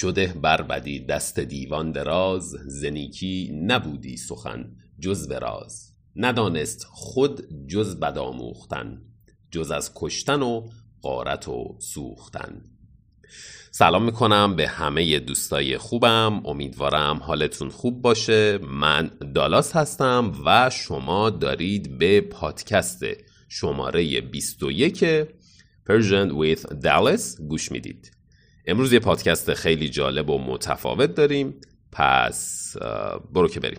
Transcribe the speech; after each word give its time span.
شده 0.00 0.34
بربدی 0.42 1.00
دست 1.00 1.40
دیوان 1.40 1.92
دراز 1.92 2.50
زنیکی 2.66 3.50
نبودی 3.62 4.16
سخن 4.16 4.76
جز 5.00 5.28
به 5.28 5.38
راز. 5.38 5.92
ندانست 6.16 6.86
خود 6.90 7.66
جز 7.66 7.96
بد 8.00 8.18
آموختن 8.18 9.02
جز 9.50 9.70
از 9.70 9.92
کشتن 9.94 10.42
و 10.42 10.68
غارت 11.02 11.48
و 11.48 11.76
سوختن. 11.80 12.62
سلام 13.70 14.04
می‌کنم 14.04 14.56
به 14.56 14.68
همه 14.68 15.18
دوستای 15.18 15.78
خوبم. 15.78 16.46
امیدوارم 16.46 17.16
حالتون 17.16 17.68
خوب 17.68 18.02
باشه. 18.02 18.58
من 18.58 19.10
دالاس 19.34 19.76
هستم 19.76 20.32
و 20.46 20.70
شما 20.70 21.30
دارید 21.30 21.98
به 21.98 22.20
پادکست 22.20 23.04
شماره 23.48 24.20
21 24.20 25.04
Persian 25.88 26.30
with 26.30 26.62
Dallas 26.84 27.42
گوش 27.48 27.72
می‌دید. 27.72 28.17
امروز 28.70 28.92
یه 28.92 28.98
پادکست 28.98 29.54
خیلی 29.54 29.88
جالب 29.88 30.30
و 30.30 30.38
متفاوت 30.38 31.14
داریم. 31.14 31.54
پس 31.92 32.76
برو 33.32 33.48
که 33.48 33.60
بریم. 33.60 33.78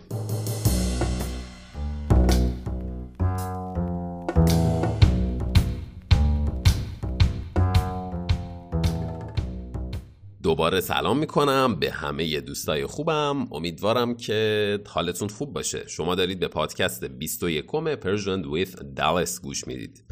دوباره 10.42 10.80
سلام 10.80 11.18
می‌کنم 11.18 11.76
به 11.80 11.90
همه 11.90 12.40
دوستای 12.40 12.86
خوبم. 12.86 13.52
امیدوارم 13.52 14.16
که 14.16 14.78
حالتون 14.86 15.28
خوب 15.28 15.52
باشه. 15.52 15.88
شما 15.88 16.14
دارید 16.14 16.40
به 16.40 16.48
پادکست 16.48 17.04
21 17.04 17.66
Persian 18.00 18.44
with 18.44 18.74
Dallas 18.96 19.40
گوش 19.42 19.66
می‌دید. 19.66 20.04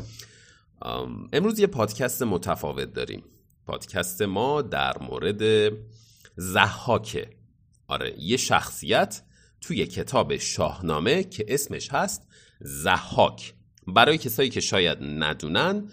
امروز 1.32 1.58
یه 1.58 1.66
پادکست 1.66 2.22
متفاوت 2.22 2.92
داریم. 2.92 3.22
پادکست 3.68 4.22
ما 4.22 4.62
در 4.62 4.98
مورد 4.98 5.72
زحاکه 6.36 7.30
آره 7.88 8.14
یه 8.18 8.36
شخصیت 8.36 9.22
توی 9.60 9.86
کتاب 9.86 10.36
شاهنامه 10.36 11.24
که 11.24 11.44
اسمش 11.48 11.88
هست 11.92 12.22
زحاک 12.60 13.54
برای 13.86 14.18
کسایی 14.18 14.50
که 14.50 14.60
شاید 14.60 14.98
ندونن 15.00 15.88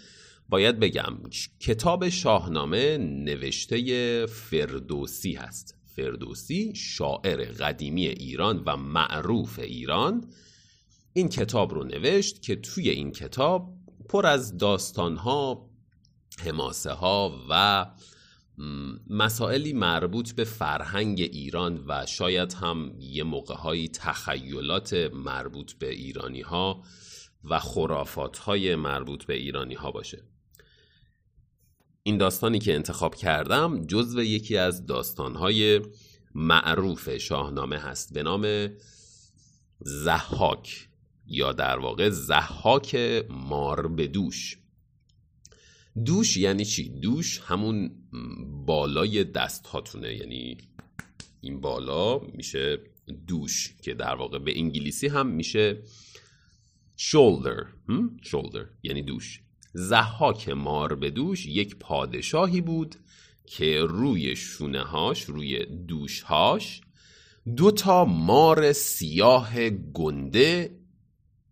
باید 0.50 0.80
بگم 0.80 1.18
کتاب 1.60 2.10
شاهنامه 2.10 2.98
نوشته 2.98 4.26
فردوسی 4.26 5.34
هست. 5.34 5.76
فردوسی 5.96 6.76
شاعر 6.76 7.46
قدیمی 7.46 8.08
ایران 8.08 8.64
و 8.66 8.78
معروف 8.78 9.60
ایران. 9.60 10.28
این 11.14 11.30
کتاب 11.30 11.74
رو 11.74 11.84
نوشت 11.84 12.42
که 12.42 12.56
توی 12.56 12.90
این 12.90 13.12
کتاب 13.12 13.74
پر 14.10 14.26
از 14.26 14.58
داستانها 14.58 15.70
حماسه 16.40 16.92
ها 16.92 17.46
و 17.50 17.86
مسائلی 19.10 19.74
مربوط 19.74 20.32
به 20.32 20.44
فرهنگ 20.44 21.22
ایران 21.22 21.84
و 21.88 22.06
شاید 22.06 22.54
هم 22.54 22.92
یه 23.00 23.24
موقع 23.24 23.56
های 23.56 23.88
تخیلات 23.88 24.94
مربوط 25.14 25.74
به 25.74 25.90
ایرانی 25.90 26.42
ها 26.42 26.84
و 27.44 27.60
خرافات 27.60 28.38
های 28.38 28.76
مربوط 28.76 29.26
به 29.26 29.34
ایرانی 29.34 29.74
ها 29.74 29.92
باشه. 29.92 30.24
این 32.04 32.18
داستانی 32.18 32.60
که 32.60 32.76
انتخاب 32.76 33.16
کردم 33.16 33.86
جزو 33.86 34.24
یکی 34.24 34.58
از 34.58 34.86
داستانهای 34.86 35.82
معروف 36.36 37.18
شاهنامه 37.18 37.78
هست 37.78 38.14
به 38.14 38.24
نام 38.24 38.68
زحاک 39.80 40.90
یا 41.28 41.54
در 41.54 41.80
واقع 41.80 42.10
زحاک 42.10 42.96
مار 43.30 43.88
به 43.88 44.08
دوش 45.96 46.06
دوش 46.06 46.38
یعنی 46.38 46.66
چی؟ 46.66 46.90
دوش 46.90 47.40
همون 47.40 47.92
بالای 48.66 49.24
دست 49.24 49.68
هاتونه 49.68 50.16
یعنی 50.16 50.58
این 51.42 51.62
بالا 51.62 52.20
میشه 52.20 52.80
دوش 53.28 53.76
که 53.82 53.94
در 53.94 54.16
واقع 54.16 54.40
به 54.40 54.60
انگلیسی 54.60 55.08
هم 55.08 55.28
میشه 55.28 55.82
shoulder. 56.98 57.66
shoulder. 58.24 58.66
یعنی 58.84 59.02
دوش. 59.02 59.42
زحاک 59.74 60.50
مار 60.50 60.96
به 60.96 61.10
دوش 61.10 61.46
یک 61.46 61.76
پادشاهی 61.76 62.62
بود 62.62 62.96
که 63.46 63.82
روی 63.90 64.36
شونه 64.36 64.82
هاش 64.82 65.24
روی 65.24 65.66
دوشهاش 65.66 66.82
دو 67.56 67.72
تا 67.72 68.06
مار 68.06 68.74
سیاه 68.74 69.70
گنده 69.70 70.80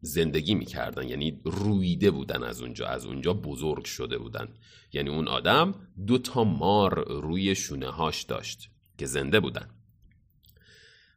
زندگی 0.03 0.55
می‌کردن. 0.55 1.07
یعنی 1.07 1.41
رویده 1.45 2.11
بودن 2.11 2.43
از 2.43 2.61
اونجا 2.61 2.87
از 2.87 3.05
اونجا 3.05 3.33
بزرگ 3.33 3.85
شده 3.85 4.17
بودن. 4.17 4.47
یعنی 4.93 5.09
اون 5.09 5.27
آدم 5.27 5.75
دو 6.07 6.17
تا 6.17 6.43
مار 6.43 7.21
روی 7.21 7.55
شونه 7.55 7.89
هاش 7.89 8.23
داشت 8.23 8.69
که 8.97 9.05
زنده 9.05 9.39
بودن. 9.39 9.69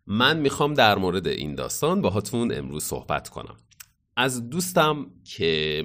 من 0.06 0.38
می‌خوام 0.38 0.74
در 0.74 0.98
مورد 0.98 1.26
این 1.26 1.54
داستان 1.54 2.00
باهاتون 2.02 2.52
امروز 2.52 2.84
صحبت 2.84 3.28
کنم. 3.28 3.56
از 4.16 4.50
دوستم 4.50 5.06
که 5.24 5.84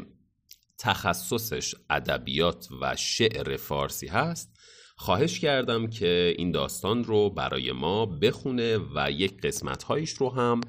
تخصصش 0.78 1.76
ادبیات 1.90 2.68
و 2.82 2.96
شعر 2.96 3.58
فارسی 3.58 4.08
هست 4.08 4.52
خواهش 4.96 5.40
کردم 5.40 5.88
که 5.88 6.36
این 6.38 6.52
داستان 6.52 7.04
رو 7.04 7.30
برای 7.30 7.72
ما 7.72 8.06
بخونه 8.06 8.78
و 8.96 9.12
یک 9.12 9.42
قسمتهایش 9.42 10.10
رو 10.10 10.30
هم 10.30 10.62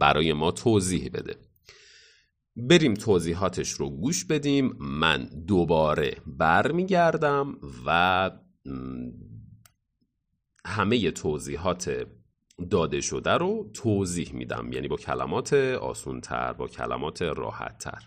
برای 0.00 0.32
ما 0.32 0.50
توضیح 0.50 1.08
بده. 1.08 1.36
بریم 2.58 2.94
توضیحاتش 2.94 3.70
رو 3.70 3.90
گوش 3.90 4.24
بدیم. 4.24 4.72
من 4.78 5.28
دوباره 5.46 6.16
برمیگردم 6.26 7.56
و 7.86 8.30
همه 10.66 11.10
توضیحات 11.10 12.06
داده 12.70 13.00
شده 13.00 13.30
رو 13.30 13.70
توضیح 13.74 14.34
میدم. 14.34 14.72
یعنی 14.72 14.88
با 14.88 14.96
کلمات 14.96 15.52
آسونتر 15.52 16.52
با 16.52 16.66
کلمات 16.66 17.22
راحتتر. 17.22 18.02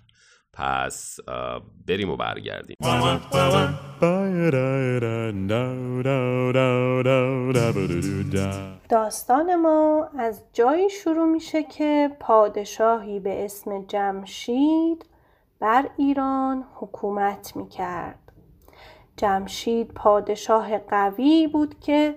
پس 0.53 1.19
بریم 1.88 2.09
و 2.09 2.17
برگردیم. 2.17 2.75
داستان 8.91 9.56
ما 9.56 10.09
از 10.18 10.44
جایی 10.53 10.90
شروع 10.90 11.25
میشه 11.25 11.63
که 11.63 12.18
پادشاهی 12.19 13.19
به 13.19 13.46
اسم 13.46 13.85
جمشید 13.85 15.06
بر 15.59 15.90
ایران 15.97 16.66
حکومت 16.75 17.56
می‌کرد 17.56 18.31
جمشید 19.18 19.94
پادشاه 19.94 20.78
قوی 20.78 21.47
بود 21.47 21.79
که 21.79 22.16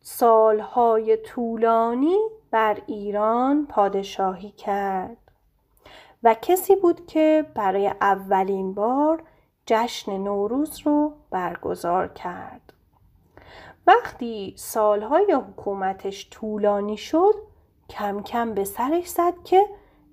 سالهای 0.00 1.16
طولانی 1.16 2.16
بر 2.50 2.78
ایران 2.86 3.66
پادشاهی 3.66 4.50
کرد 4.50 5.18
و 6.22 6.34
کسی 6.42 6.76
بود 6.76 7.06
که 7.06 7.46
برای 7.54 7.86
اولین 8.00 8.74
بار 8.74 9.22
جشن 9.66 10.18
نوروز 10.18 10.80
رو 10.84 11.12
برگزار 11.30 12.08
کرد. 12.08 12.65
وقتی 13.86 14.54
سالهای 14.56 15.32
حکومتش 15.32 16.30
طولانی 16.30 16.96
شد 16.96 17.34
کم 17.90 18.22
کم 18.22 18.54
به 18.54 18.64
سرش 18.64 19.08
زد 19.08 19.34
که 19.44 19.66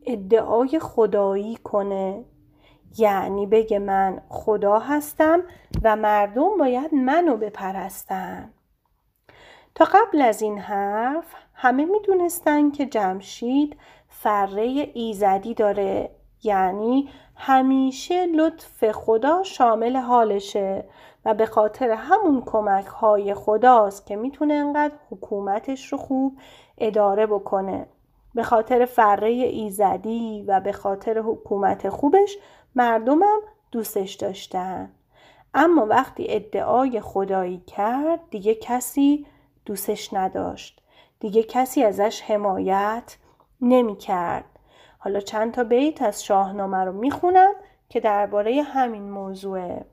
ادعای 0.06 0.79
خدایی 0.79 1.56
کنه. 1.56 2.25
یعنی 2.97 3.45
بگه 3.45 3.79
من 3.79 4.22
خدا 4.29 4.79
هستم 4.79 5.44
و 5.83 5.95
مردم 5.95 6.57
باید 6.57 6.94
منو 6.94 7.38
بپرستن. 7.38 8.53
تا 9.75 9.85
قبل 9.85 10.22
از 10.22 10.41
این 10.41 10.57
حرف 10.57 11.35
همه 11.53 11.85
می‌دونستن 11.85 12.72
که 12.72 12.85
جمشید 12.85 13.78
فره 14.07 14.91
ایزدی 14.94 15.53
داره. 15.53 16.16
یعنی 16.44 17.09
همیشه 17.36 18.26
لطف 18.26 18.92
خدا 18.92 19.44
شامل 19.44 19.98
حالشه 19.98 20.86
و 21.26 21.34
به 21.34 21.46
خاطر 21.46 21.92
همون 21.92 22.44
کمک 22.46 22.86
های 22.86 23.34
خداست 23.34 24.06
که 24.06 24.16
می‌تونه 24.16 24.54
انقدر 24.54 24.94
حکومتش 25.12 25.88
رو 25.88 25.98
خوب 25.98 26.38
اداره 26.78 27.25
بکنه. 27.25 27.88
به 28.36 28.44
خاطر 28.44 28.86
فره 28.86 29.30
ایزدی 29.30 30.44
و 30.48 30.60
به 30.60 30.72
خاطر 30.72 31.19
حکومت 31.19 31.90
خوبش 31.90 32.38
مردمم 32.75 33.39
دوستش 33.72 34.13
داشتن. 34.13 34.92
اما 35.54 35.86
وقتی 35.86 36.25
ادعای 36.30 37.01
خدایی 37.01 37.63
کرد 37.68 38.19
دیگه 38.30 38.56
کسی 38.56 39.25
دوستش 39.66 40.13
نداشت. 40.13 40.81
دیگه 41.19 41.44
کسی 41.44 41.84
ازش 41.84 42.22
حمایت 42.22 43.18
نمی 43.62 43.96
کرد. 43.96 44.52
حالا 45.03 45.19
چند 45.19 45.53
تا 45.53 45.63
بیت 45.63 46.01
از 46.01 46.23
شاهنامه 46.23 46.77
رو 46.77 46.91
می‌خونم 46.91 47.53
که 47.89 48.00
درباره 48.00 48.61
همین 48.61 49.11
موضوعه. 49.11 49.85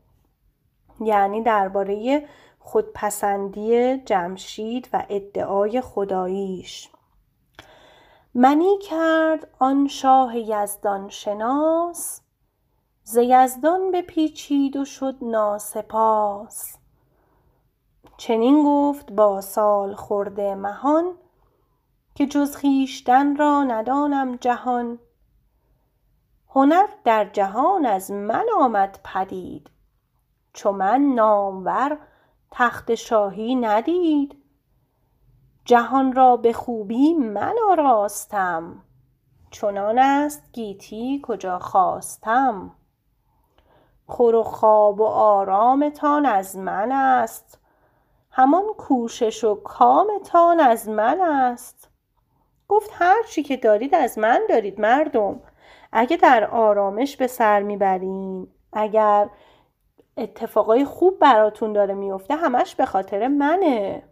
یعنی 1.01 1.43
درباره 1.43 2.27
خودپسندی 2.59 3.99
جمشید 3.99 4.89
و 4.93 5.07
ادعای 5.09 5.81
خداییش. 5.81 6.91
منی 8.35 8.79
کرد 8.79 9.49
آن 9.59 9.89
شاه 9.89 10.39
یزدان 10.39 11.09
شناس 11.09 12.21
ز 13.05 13.17
یزدان 13.17 13.91
بپیچید 13.91 14.77
و 14.77 14.85
شد 14.85 15.15
ناسپاس. 15.23 16.77
چنین 18.17 18.65
گفت 18.65 19.13
با 19.13 19.41
سال 19.41 19.95
خورده 19.95 20.55
مهان 20.55 21.15
که 22.15 22.27
جز 22.27 22.57
خویشتن 22.57 23.37
را 23.37 23.65
ندانم 23.65 24.37
جهان. 24.37 24.99
هنر 26.49 26.87
در 27.05 27.25
جهان 27.25 27.87
از 27.87 28.11
من 28.11 28.47
آمد 28.59 28.99
پدید. 29.05 29.71
چو 30.53 30.73
من 30.73 31.01
نامور 31.01 31.99
تخت 32.51 32.95
شاهی 32.95 33.55
ندید. 33.55 34.37
جهان 35.65 36.13
را 36.13 36.37
به 36.37 36.53
خوبی 36.53 37.15
من 37.15 37.55
آراستم. 37.71 38.83
چنان 39.51 39.99
است 39.99 40.53
گیتی 40.53 41.21
کجا 41.25 41.59
خواستم. 41.59 42.71
خور 44.07 44.35
و 44.35 44.43
خواب 44.43 45.01
و 45.01 45.05
آرامتان 45.05 46.27
از 46.27 46.57
من 46.57 46.93
است. 46.93 47.59
همان 48.31 48.65
کوشش 48.79 49.45
و 49.45 49.55
کامتان 49.55 50.61
از 50.61 50.89
من 50.89 51.21
است. 51.21 51.90
گفت 52.71 52.91
هر 52.95 53.23
چی 53.23 53.43
که 53.43 53.57
دارید 53.57 53.95
از 53.95 54.19
من 54.19 54.41
دارید 54.49 54.81
مردم. 54.81 55.41
اگه 55.93 56.17
در 56.17 56.45
آرامش 56.45 57.17
به 57.17 57.27
سر 57.27 57.63
می‌برین 57.63 58.49
اگر 58.73 59.31
اتفاقای 60.17 60.85
خوب 60.85 61.19
براتون 61.19 61.73
داره 61.73 61.95
میفته 61.95 62.35
همش 62.35 62.75
به 62.75 62.87
خاطر 62.87 63.29
منه. 63.29 64.03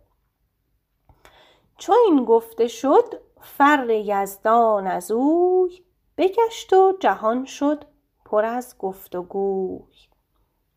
چو 1.79 1.95
این 2.07 2.25
گفته 2.25 2.69
شد 2.69 3.21
فر 3.41 3.91
یزدان 3.91 4.87
از 4.87 5.11
اوی 5.11 5.85
بگشت 6.17 6.73
و 6.73 6.93
جهان 7.01 7.45
شد 7.45 7.85
پر 8.25 8.45
از 8.45 8.79
گفت 8.79 9.15
و 9.15 9.23
گوی. 9.23 9.95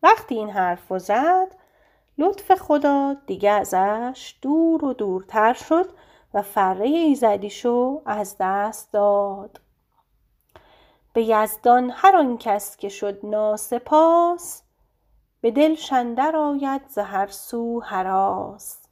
وقتی 0.02 0.34
این 0.34 0.50
حرف 0.50 0.98
زد 0.98 1.54
لطف 2.18 2.54
خدا 2.54 3.14
دیگه 3.26 3.50
ازش 3.50 4.34
دور 4.42 4.84
و 4.84 4.92
دورتر 4.92 5.52
شد. 5.52 5.86
و 6.34 6.42
فره 6.42 6.86
ایزدیشو 6.86 8.02
از 8.06 8.36
دست 8.40 8.92
داد. 8.92 9.60
به 11.12 11.22
یزدان 11.22 11.90
هر 11.94 12.16
آن 12.16 12.38
کس 12.38 12.76
که 12.76 12.88
شد 12.88 13.26
ناسپاس 13.26 14.62
به 15.40 15.50
دل 15.50 15.76
اندر 15.92 16.36
آید 16.36 16.82
ز 16.88 16.98
هر 16.98 17.26
سو 17.26 17.80
هراس. 17.80 18.82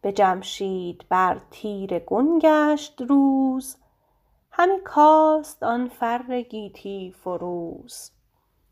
به 0.00 0.12
جمشید 0.12 1.04
بر 1.08 1.40
تیره 1.50 1.98
گون 1.98 2.38
گشت 2.42 3.02
روز 3.08 3.76
همی 4.50 4.80
کاست 4.84 5.62
آن 5.62 5.88
فر 5.88 6.40
گیتی 6.40 7.14
فروز. 7.20 8.10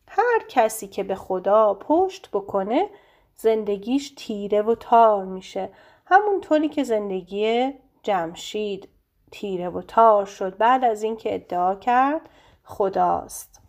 هر 0.09 0.41
کسی 0.49 0.89
که 0.89 1.03
به 1.03 1.15
خدا 1.15 1.75
پشت 1.75 2.29
بکنه 2.33 2.91
زندگیش 3.37 4.15
تیره 4.17 4.63
و 4.63 4.75
تار 4.75 5.25
میشه. 5.25 5.71
همونطوری 6.07 6.69
که 6.69 6.85
زندگی 6.85 7.73
جمشید 8.03 8.89
تیره 9.33 9.69
و 9.69 9.83
تار 9.83 10.25
شد. 10.25 10.57
بعد 10.57 10.85
از 10.85 11.03
اینکه 11.03 11.35
ادعا 11.35 11.75
کرد 11.75 12.21
خداست. 12.65 13.61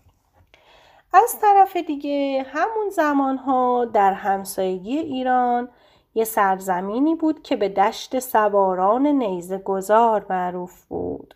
از 1.14 1.40
طرف 1.42 1.78
دیگه 1.78 2.46
همون 2.48 2.90
زمانها 2.90 3.86
در 3.86 4.14
همسایگی 4.14 4.98
ایران 4.98 5.70
یه 6.16 6.24
سرزمینی 6.24 7.16
بود 7.16 7.44
که 7.44 7.56
به 7.56 7.70
دشت 7.70 8.20
سواران 8.20 9.08
نیزه 9.08 9.58
گذار 9.58 10.26
معروف 10.30 10.86
بود. 10.86 11.36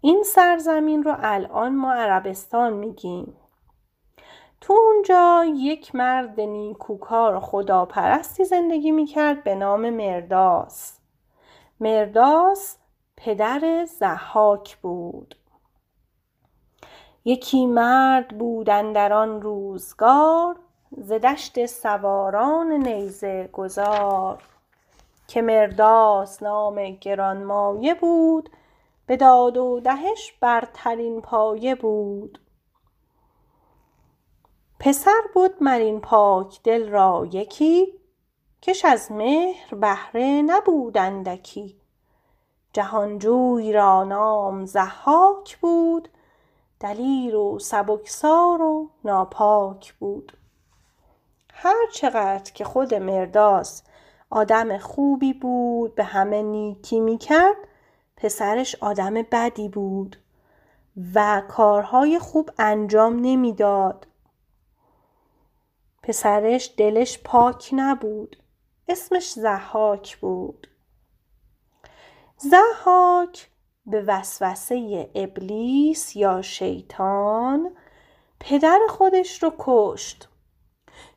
این 0.00 0.22
سرزمین 0.22 1.02
رو 1.02 1.14
الان 1.18 1.76
ما 1.76 1.92
عربستان 1.92 2.72
میگیم. 2.72 3.36
تو 4.70 4.76
اونجا 4.76 5.44
یک 5.56 5.94
مرد 5.94 6.40
نیکوکار 6.40 7.40
خداپرستی 7.40 8.44
زندگی 8.44 8.90
می‌کرد 8.90 9.44
به 9.44 9.54
نام 9.54 9.90
مرداس. 9.90 10.98
مرداس 11.80 12.76
پدر 13.16 13.84
زحاک 13.84 14.76
بود. 14.76 15.36
یکی 17.24 17.66
مرد 17.66 18.28
بود 18.38 18.66
در 18.66 19.12
آن 19.12 19.42
روزگار 19.42 20.56
ز 20.96 21.12
دشت 21.12 21.66
سواران 21.66 22.72
نیزه 22.72 23.48
گذار 23.52 24.42
که 25.28 25.42
مرداس 25.42 26.42
نام 26.42 26.90
گرانمایه 26.90 27.94
بود 27.94 28.50
به 29.06 29.16
داد 29.16 29.56
و 29.56 29.80
دهش 29.80 30.32
برترین 30.40 31.20
پایه 31.20 31.74
بود. 31.74 32.38
پسر 34.80 35.20
بود 35.34 35.62
مر 35.62 35.78
این 35.78 36.00
پاک 36.00 36.62
دل 36.62 36.88
را 36.88 37.28
یکی 37.32 37.94
کش 38.62 38.84
از 38.84 39.12
مهر 39.12 39.74
بهره 39.74 40.42
نبود 40.42 40.98
اندکی. 40.98 41.76
جهانجوی 42.72 43.72
را 43.72 44.04
نام 44.04 44.66
ضحاک 44.66 45.58
بود 45.58 46.08
دلیر 46.80 47.36
و 47.36 47.58
سبکسار 47.58 48.62
و 48.62 48.90
ناپاک 49.04 49.94
بود. 49.94 50.32
هر 51.54 51.86
چقدر 51.92 52.52
که 52.52 52.64
خود 52.64 52.94
مرداس 52.94 53.82
آدم 54.30 54.78
خوبی 54.78 55.32
بود 55.32 55.94
به 55.94 56.04
همه 56.04 56.42
نیکی 56.42 57.00
می‌کرد 57.00 57.56
پسرش 58.16 58.76
آدم 58.80 59.14
بدی 59.14 59.68
بود 59.68 60.16
و 61.14 61.42
کارهای 61.48 62.18
خوب 62.18 62.50
انجام 62.58 63.20
نمی‌داد. 63.20 64.06
پسرش 66.02 66.74
دلش 66.76 67.18
پاک 67.24 67.70
نبود 67.72 68.36
اسمش 68.88 69.32
زحاک 69.32 70.16
بود 70.16 70.66
زحاک 72.36 73.48
به 73.86 74.02
وسوسه 74.02 75.10
ابلیس 75.14 76.16
یا 76.16 76.42
شیطان 76.42 77.76
پدر 78.40 78.78
خودش 78.88 79.42
رو 79.42 79.52
کشت 79.58 80.28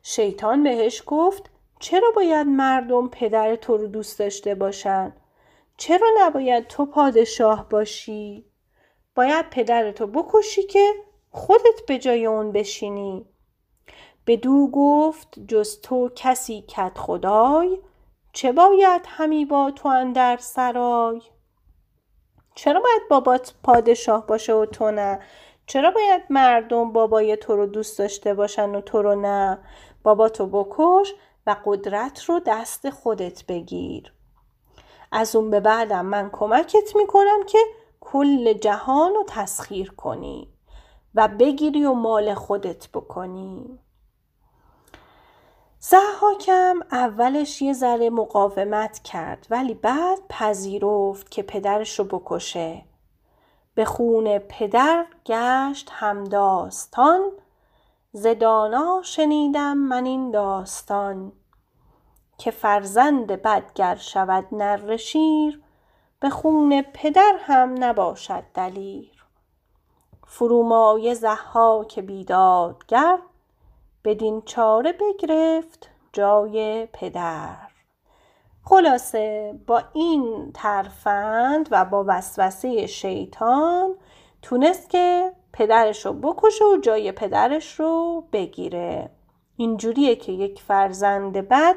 شیطان 0.02 0.62
بهش 0.62 1.02
گفت 1.06 1.50
چرا 1.80 2.10
باید 2.16 2.46
مردم 2.46 3.08
پدر 3.08 3.56
تو 3.56 3.76
رو 3.76 3.86
دوست 3.86 4.18
داشته 4.18 4.54
باشن؟ 4.54 5.12
چرا 5.76 6.08
نباید 6.18 6.66
تو 6.66 6.86
پادشاه 6.86 7.68
باشی؟ 7.68 8.44
باید 9.14 9.50
پدرتو 9.50 10.06
بکشی 10.06 10.62
که 10.62 10.92
خودت 11.30 11.86
به 11.88 11.98
جای 11.98 12.26
اون 12.26 12.52
بشینی 12.52 13.26
بدو 14.26 14.68
گفت 14.72 15.38
جز 15.48 15.80
تو 15.80 16.10
کسی 16.16 16.62
کت 16.62 16.98
خدای؟ 16.98 17.78
چه 18.32 18.52
باید 18.52 19.02
همی 19.06 19.44
با 19.44 19.70
تو 19.70 19.88
اندر 19.88 20.36
سرای؟ 20.36 21.20
چرا 22.54 22.80
باید 22.80 23.02
بابات 23.10 23.54
پادشاه 23.62 24.26
باشه 24.26 24.52
و 24.52 24.66
تو 24.66 24.90
نه؟ 24.90 25.20
چرا 25.66 25.90
باید 25.90 26.22
مردم 26.30 26.92
بابای 26.92 27.36
تو 27.36 27.56
رو 27.56 27.66
دوست 27.66 27.98
داشته 27.98 28.34
باشن 28.34 28.74
و 28.74 28.80
تو 28.80 29.02
رو 29.02 29.20
نه؟ 29.20 29.58
باباتو 30.02 30.46
بکش 30.46 31.14
و 31.46 31.56
قدرت 31.64 32.24
رو 32.24 32.40
دست 32.46 32.90
خودت 32.90 33.46
بگیر. 33.46 34.12
از 35.12 35.36
اون 35.36 35.50
به 35.50 35.60
بعدم 35.60 36.06
من 36.06 36.30
کمکت 36.32 36.96
می‌کنم 36.96 37.42
که 37.46 37.58
کل 38.00 38.52
جهان 38.52 39.14
رو 39.14 39.24
تسخیر 39.28 39.92
کنی 39.92 40.48
و 41.14 41.28
بگیری 41.28 41.84
و 41.84 41.92
مال 41.92 42.34
خودت 42.34 42.88
بکنی. 42.94 43.78
زحاکم 45.90 46.80
اولش 46.92 47.62
یه 47.62 47.72
ذره 47.72 48.10
مقاومت 48.10 48.98
کرد 48.98 49.46
ولی 49.50 49.74
بعد 49.74 50.18
پذیرفت 50.28 51.30
که 51.30 51.42
پدرش 51.42 51.98
رو 51.98 52.04
بکشه. 52.04 52.84
به 53.74 53.84
خون 53.84 54.38
پدر 54.38 55.06
گشت 55.26 55.88
هم 55.92 56.24
داستان 56.24 57.30
ز 58.12 58.26
دانا 58.26 59.00
شنیدم 59.04 59.76
من 59.76 60.04
این 60.04 60.30
داستان. 60.30 61.32
که 62.38 62.50
فرزند 62.50 63.26
بد 63.26 63.72
گر 63.74 63.94
شود 63.94 64.46
نره 64.52 64.96
شیر 64.96 65.62
به 66.20 66.30
خون 66.30 66.82
پدر 66.94 67.36
هم 67.40 67.74
نباشد 67.84 68.44
دلیر. 68.54 69.24
فرومایه 70.26 71.14
ضحاک 71.14 71.98
بیدادگر 71.98 73.18
بدین 74.04 74.42
چاره 74.42 74.92
بگرفت 74.92 75.90
جای 76.12 76.88
پدر. 76.92 77.56
خلاصه 78.64 79.54
با 79.66 79.82
این 79.92 80.52
ترفند 80.54 81.68
و 81.70 81.84
با 81.84 82.04
وسوسه 82.08 82.86
شیطان 82.86 83.94
تونست 84.42 84.90
که 84.90 85.32
پدرش 85.52 86.06
رو 86.06 86.12
بکشه 86.12 86.64
و 86.64 86.76
جای 86.82 87.12
پدرش 87.12 87.80
رو 87.80 88.24
بگیره. 88.32 89.10
اینجوریه 89.56 90.16
که 90.16 90.32
یک 90.32 90.62
فرزند 90.62 91.32
بد 91.32 91.76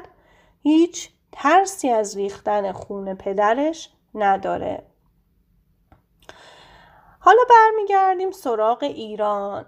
هیچ 0.62 1.10
ترسی 1.32 1.90
از 1.90 2.16
ریختن 2.16 2.72
خون 2.72 3.14
پدرش 3.14 3.90
نداره. 4.14 4.82
حالا 7.20 7.42
برمیگردیم 7.50 8.30
سراغ 8.30 8.82
ایران. 8.82 9.66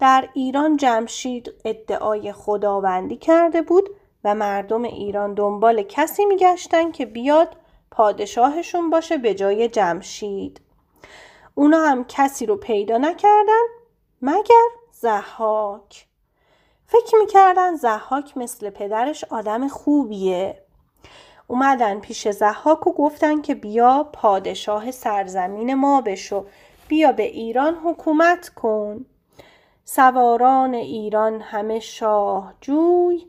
در 0.00 0.28
ایران 0.34 0.76
جمشید 0.76 1.54
ادعای 1.64 2.32
خداوندی 2.32 3.16
کرده 3.16 3.62
بود 3.62 3.90
و 4.24 4.34
مردم 4.34 4.82
ایران 4.82 5.34
دنبال 5.34 5.82
کسی 5.82 6.24
میگشتن 6.24 6.90
که 6.90 7.06
بیاد 7.06 7.56
پادشاهشون 7.90 8.90
باشه 8.90 9.16
به 9.16 9.34
جای 9.34 9.68
جمشید. 9.68 10.60
اونا 11.54 11.78
هم 11.78 12.04
کسی 12.04 12.46
رو 12.46 12.56
پیدا 12.56 12.98
نکردن 12.98 13.64
مگر 14.22 14.68
زحاک 14.92 16.06
فکر 16.86 17.16
می‌کردن 17.20 17.76
زحاک 17.76 18.36
مثل 18.36 18.70
پدرش 18.70 19.24
آدم 19.24 19.68
خوبیه. 19.68 20.62
اومدن 21.46 22.00
پیش 22.00 22.28
زحاک 22.28 22.86
و 22.86 22.92
گفتن 22.92 23.40
که 23.40 23.54
بیا 23.54 24.10
پادشاه 24.12 24.90
سرزمین 24.90 25.74
ما 25.74 26.00
بشو 26.00 26.46
بیا 26.88 27.12
به 27.12 27.22
ایران 27.22 27.74
حکومت 27.74 28.48
کن. 28.48 29.06
سواران 29.90 30.74
ایران 30.74 31.40
همه 31.40 31.80
شاه 31.80 32.54
جوی 32.60 33.26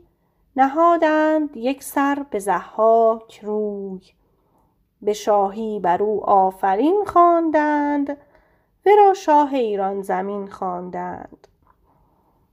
نهادند 0.56 1.56
یک 1.56 1.82
سر 1.82 2.26
به 2.30 2.38
زحاک 2.38 3.40
روی. 3.42 4.00
به 5.02 5.12
شاهی 5.12 5.80
بر 5.80 6.02
او 6.02 6.24
آفرین 6.24 7.04
خواندند 7.06 8.16
ورا 8.86 9.14
شاه 9.14 9.54
ایران 9.54 10.02
زمین 10.02 10.46
خواندند. 10.46 11.48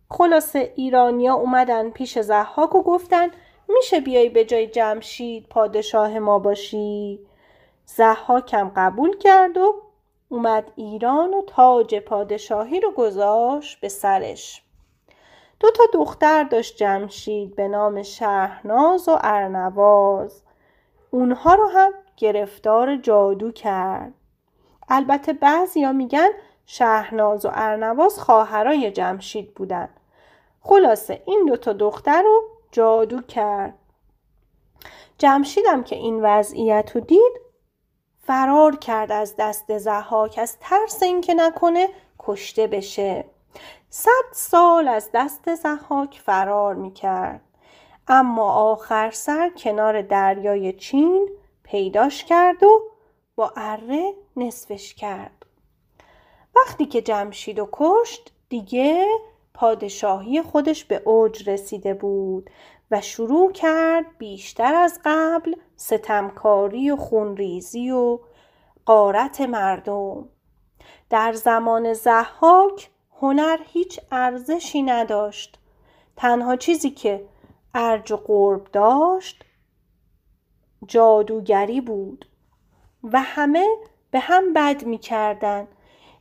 خلاصه 0.09 0.73
ایرانیا 0.75 1.33
اومدن 1.33 1.89
پیش 1.89 2.19
زحاک 2.19 2.75
و 2.75 2.83
گفتن 2.83 3.27
میشه 3.69 3.99
بیای 3.99 4.29
به 4.29 4.45
جای 4.45 4.67
جمشید 4.67 5.49
پادشاه 5.49 6.19
ما 6.19 6.39
باشی. 6.39 7.19
زحاکم 7.85 8.71
قبول 8.75 9.17
کرد 9.17 9.57
و 9.57 9.86
اومد 10.29 10.71
ایران 10.75 11.33
و 11.33 11.41
تاج 11.47 11.95
پادشاهی 11.95 12.79
رو 12.79 12.91
گذاشت 12.91 13.79
به 13.79 13.89
سرش. 13.89 14.63
دو 15.59 15.71
تا 15.71 15.83
دختر 15.93 16.43
داشت 16.43 16.77
جمشید 16.77 17.55
به 17.55 17.67
نام 17.67 18.03
شهرناز 18.03 19.09
و 19.09 19.17
ارنواز. 19.21 20.43
اونها 21.11 21.55
رو 21.55 21.67
هم 21.67 21.93
گرفتار 22.17 22.95
جادو 22.95 23.51
کرد. 23.51 24.13
البته 24.89 25.33
بعضیا 25.33 25.91
میگن 25.91 26.29
شهرناز 26.65 27.45
و 27.45 27.49
ارنواز 27.53 28.19
خواهرای 28.19 28.91
جمشید 28.91 29.53
بودن. 29.53 29.89
خلاصه 30.61 31.21
این 31.25 31.45
دوتا 31.47 31.73
دختر 31.73 32.21
رو 32.21 32.41
جادو 32.71 33.21
کرد. 33.21 33.73
جمشیدم 35.17 35.83
که 35.83 35.95
این 35.95 36.19
وضعیت 36.21 36.91
رو 36.95 37.01
دید 37.01 37.46
فرار 38.27 38.75
کرد 38.75 39.11
از 39.11 39.35
دست 39.37 39.77
زحاک 39.77 40.39
از 40.41 40.57
ترس 40.59 41.03
اینکه 41.03 41.33
نکنه 41.33 41.89
کشته 42.19 42.67
بشه. 42.67 43.25
صد 43.89 44.31
سال 44.31 44.87
از 44.87 45.09
دست 45.13 45.55
زحاک 45.55 46.21
فرار 46.25 46.75
می‌کرد. 46.75 47.41
اما 48.07 48.51
آخر 48.51 49.11
سر 49.11 49.49
کنار 49.49 50.01
دریای 50.01 50.73
چین 50.73 51.29
پیداش 51.63 52.23
کرد 52.23 52.63
و 52.63 52.81
با 53.35 53.53
اره 53.55 54.13
نصفش 54.35 54.93
کرد. 54.93 55.45
وقتی 56.55 56.85
که 56.85 57.01
جمشید 57.01 57.59
و 57.59 57.69
کشت 57.71 58.31
دیگه 58.49 59.07
پادشاهی 59.53 60.41
خودش 60.41 60.85
به 60.85 61.01
اوج 61.05 61.49
رسیده 61.49 61.93
بود. 61.93 62.49
و 62.91 63.01
شروع 63.01 63.51
کرد 63.51 64.05
بیشتر 64.17 64.75
از 64.75 64.99
قبل 65.05 65.55
ستمکاری 65.75 66.91
و 66.91 66.95
خونریزی 66.95 67.91
و 67.91 68.19
قارت 68.85 69.41
مردم. 69.41 70.29
در 71.09 71.33
زمان 71.33 71.93
زحاک 71.93 72.89
هنر 73.21 73.57
هیچ 73.65 73.99
ارزشی 74.11 74.81
نداشت. 74.81 75.59
تنها 76.15 76.55
چیزی 76.55 76.89
که 76.89 77.25
ارج 77.73 78.11
و 78.11 78.17
قرب 78.17 78.67
داشت 78.71 79.43
جادوگری 80.87 81.81
بود 81.81 82.25
و 83.03 83.21
همه 83.21 83.67
به 84.11 84.19
هم 84.19 84.53
بد 84.53 84.83
می‌کردن. 84.83 85.67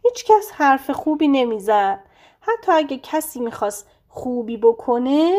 هیچ 0.04 0.24
کس 0.24 0.50
حرف 0.52 0.90
خوبی 0.90 1.28
نمی‌زد. 1.28 2.00
حتی 2.40 2.72
اگه 2.72 2.98
کسی 2.98 3.40
می‌خواست 3.40 3.88
خوبی 4.08 4.56
بکنه 4.56 5.38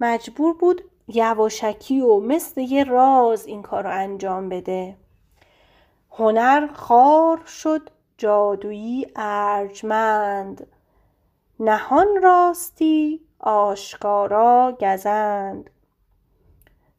مجبور 0.00 0.54
بود 0.54 0.84
یواشکی 1.08 2.00
و 2.00 2.20
مثل 2.20 2.60
یه 2.60 2.84
راز 2.84 3.46
این 3.46 3.62
کار 3.62 3.82
رو 3.82 3.90
انجام 3.90 4.48
بده. 4.48 4.96
هنر 6.10 6.66
خار 6.66 7.44
شد 7.46 7.90
جادویی 8.18 9.06
ارجمند. 9.16 10.66
نهان 11.60 12.22
راستی 12.22 13.20
آشکارا 13.40 14.76
گزند. 14.80 15.70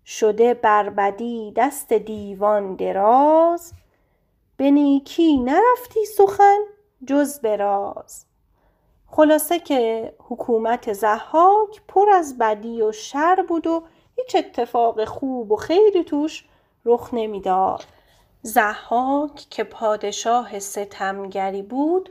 شده 0.05 0.53
بربدی 0.53 1.53
دست 1.55 1.93
دیوان 1.93 2.75
دراز. 2.75 3.74
به 4.58 4.72
نیکی 4.72 5.38
نرفتی 5.38 6.05
سخن 6.05 6.60
جز 7.08 7.39
براز 7.39 8.25
خلاصه 9.11 9.59
که 9.59 10.13
حکومت 10.19 10.93
زحاک 10.93 11.81
پر 11.87 12.09
از 12.09 12.37
بدی 12.37 12.81
و 12.81 12.91
شر 12.91 13.45
بود 13.47 13.67
و 13.67 13.83
هیچ 14.15 14.35
اتفاق 14.35 15.05
خوب 15.05 15.51
و 15.51 15.55
خیری 15.55 16.03
توش 16.03 16.45
رخ 16.85 17.09
نمی‌داد. 17.13 17.83
زحاک 18.41 19.35
که 19.49 19.63
پادشاه 19.63 20.59
ستمگری 20.59 21.61
بود 21.61 22.09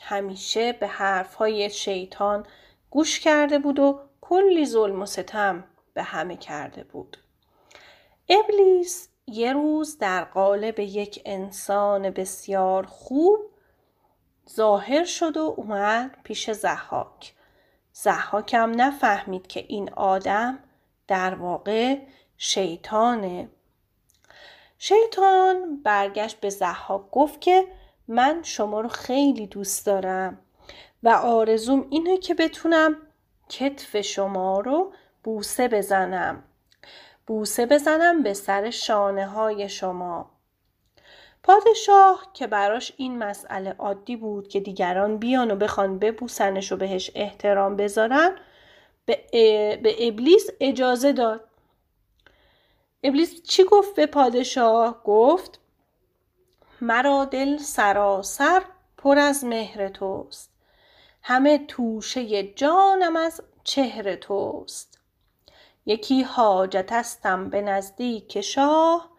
همیشه 0.00 0.72
به 0.72 0.86
حرفهای 0.86 1.70
شیطان 1.70 2.46
گوش 2.90 3.20
کرده 3.20 3.58
بود 3.58 3.78
و 3.78 4.00
کلی 4.20 4.66
ظلم 4.66 5.02
و 5.02 5.06
ستم 5.06 5.64
به 5.94 6.02
همه 6.02 6.36
کرده 6.36 6.84
بود. 6.84 7.16
ابلیس 8.28 9.08
یه 9.26 9.52
روز 9.52 9.98
در 9.98 10.24
قالب 10.24 10.78
یک 10.78 11.22
انسان 11.24 12.10
بسیار 12.10 12.86
خوب 12.86 13.53
ظاهر 14.50 15.04
شد 15.04 15.36
و 15.36 15.54
اومد 15.56 16.16
پیش 16.24 16.50
زحاک 16.50 17.34
زحاکم 17.92 18.72
نفهمید 18.82 19.46
که 19.46 19.64
این 19.68 19.92
آدم 19.92 20.58
در 21.08 21.34
واقع 21.34 21.98
شیطانه. 22.36 23.48
شیطان 24.78 25.82
برگشت 25.82 26.40
به 26.40 26.50
زحاک 26.50 27.10
گفت 27.10 27.40
که 27.40 27.66
من 28.08 28.42
شما 28.42 28.80
رو 28.80 28.88
خیلی 28.88 29.46
دوست 29.46 29.86
دارم 29.86 30.38
و 31.02 31.08
آرزوم 31.08 31.86
اینه 31.90 32.18
که 32.18 32.34
بتونم 32.34 32.96
کتف 33.48 34.00
شما 34.00 34.60
رو 34.60 34.92
بوسه 35.24 35.68
بزنم. 35.68 36.44
بوسه 37.26 37.66
بزنم 37.66 38.22
به 38.22 38.34
سر 38.34 38.70
شانه 38.70 39.26
های 39.26 39.68
شما. 39.68 40.30
پادشاه 41.44 42.30
که 42.32 42.46
براش 42.46 42.92
این 42.96 43.18
مسئله 43.18 43.72
عادی 43.72 44.16
بود 44.16 44.48
که 44.48 44.60
دیگران 44.60 45.18
بیان 45.18 45.50
و 45.50 45.56
بخوان 45.56 45.98
ببوسنش 45.98 46.72
و 46.72 46.76
بهش 46.76 47.10
احترام 47.14 47.76
بذارن 47.76 48.36
به, 49.06 49.24
به 49.82 50.08
ابلیس 50.08 50.50
اجازه 50.60 51.12
داد. 51.12 51.44
ابلیس 53.02 53.42
چی 53.42 53.64
گفت 53.64 53.94
به 53.94 54.06
پادشاه؟ 54.06 55.02
گفت 55.04 55.60
مرا 56.80 57.24
دل 57.24 57.56
سراسر 57.56 58.62
پر 58.98 59.18
از 59.18 59.44
مهر 59.44 59.88
توست. 59.88 60.50
همه 61.22 61.66
توشه 61.66 62.42
جانم 62.42 63.16
از 63.16 63.42
چهر 63.64 64.14
توست. 64.16 64.98
یکی 65.86 66.22
حاجت 66.22 66.92
استم 66.92 67.50
به 67.50 67.62
نزدیک 67.62 68.40
شاه 68.40 69.13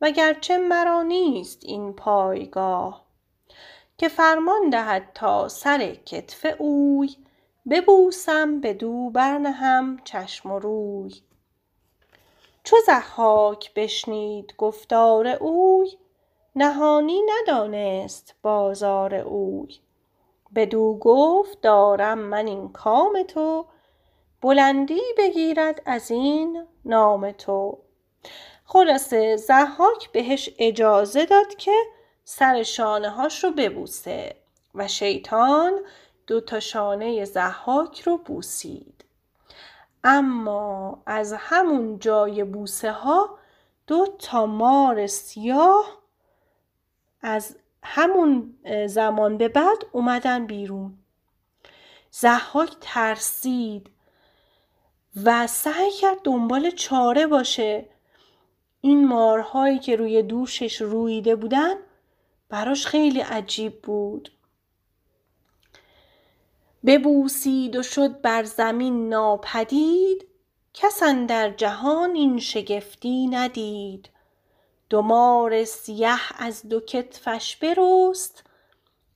وگرچه 0.00 0.58
مرا 0.58 1.02
نیست 1.02 1.58
این 1.62 1.92
پایگاه 1.92 3.04
که 3.98 4.08
فرمان 4.08 4.70
دهد 4.70 5.10
تا 5.14 5.48
سر 5.48 5.94
کتف 5.94 6.46
اوی 6.58 7.16
ببوسم 7.70 8.60
بدو 8.60 9.10
برنهم 9.10 9.98
چشم 10.04 10.50
و 10.50 10.58
روی. 10.58 11.14
چو 12.64 12.76
ضحاک 12.86 13.74
بشنید 13.74 14.54
گفتار 14.58 15.28
اوی 15.28 15.90
نهانی 16.56 17.20
ندانست 17.26 18.34
بازار 18.42 19.14
اوی. 19.14 19.74
بدو 20.54 20.98
گفت 21.00 21.60
دارم 21.60 22.18
من 22.18 22.46
این 22.46 22.68
کام 22.68 23.22
تو 23.22 23.66
بلندی 24.42 25.02
بگیرد 25.18 25.82
از 25.86 26.10
این 26.10 26.66
نام 26.84 27.32
تو. 27.32 27.78
خلاصه 28.70 29.36
ضحاک 29.36 30.12
بهش 30.12 30.50
اجازه 30.58 31.24
داد 31.24 31.54
که 31.54 31.72
سر 32.24 32.62
شانه 32.62 33.10
هاش 33.10 33.44
رو 33.44 33.50
ببوسه 33.50 34.36
و 34.74 34.88
شیطان 34.88 35.80
دو 36.26 36.40
تا 36.40 36.60
شانه 36.60 37.24
ضحاک 37.24 38.00
رو 38.00 38.16
بوسید. 38.16 39.04
اما 40.04 41.02
از 41.06 41.34
همون 41.38 41.98
جای 41.98 42.44
بوسه 42.44 42.92
ها 42.92 43.38
دو 43.86 44.06
تا 44.18 44.46
مار 44.46 45.06
سیاه 45.06 45.98
از 47.22 47.56
همون 47.82 48.58
زمان 48.86 49.38
به 49.38 49.48
بعد 49.48 49.78
اومدن 49.92 50.46
بیرون. 50.46 50.98
زحاک 52.10 52.76
ترسید 52.80 53.90
و 55.24 55.46
سعی 55.46 55.90
کرد 55.90 56.18
دنبال 56.24 56.70
چاره 56.70 57.26
باشه 57.26 57.86
این 58.88 59.08
مارهایی 59.08 59.78
که 59.78 59.96
روی 59.96 60.22
دوشش 60.22 60.80
رویده 60.80 61.36
بودن 61.36 61.74
براش 62.48 62.86
خیلی 62.86 63.20
عجیب 63.20 63.82
بود. 63.82 64.32
ببوسید 66.86 67.76
و 67.76 67.82
شد 67.82 68.20
بر 68.20 68.42
زمین 68.42 69.08
ناپدید 69.08 70.26
کس 70.74 71.02
در 71.02 71.50
جهان 71.50 72.14
این 72.14 72.38
شگفتی 72.38 73.26
ندید. 73.26 74.08
دو 74.90 75.02
مار 75.02 75.64
سیه 75.64 76.42
از 76.42 76.68
دو 76.68 76.80
کتفش 76.80 77.56
برست 77.56 78.44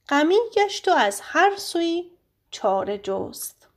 غمی 0.08 0.38
گشت 0.56 0.88
و 0.88 0.90
از 0.90 1.20
هر 1.24 1.56
سوی 1.56 2.10
چاره 2.50 2.98
جست. 2.98 3.68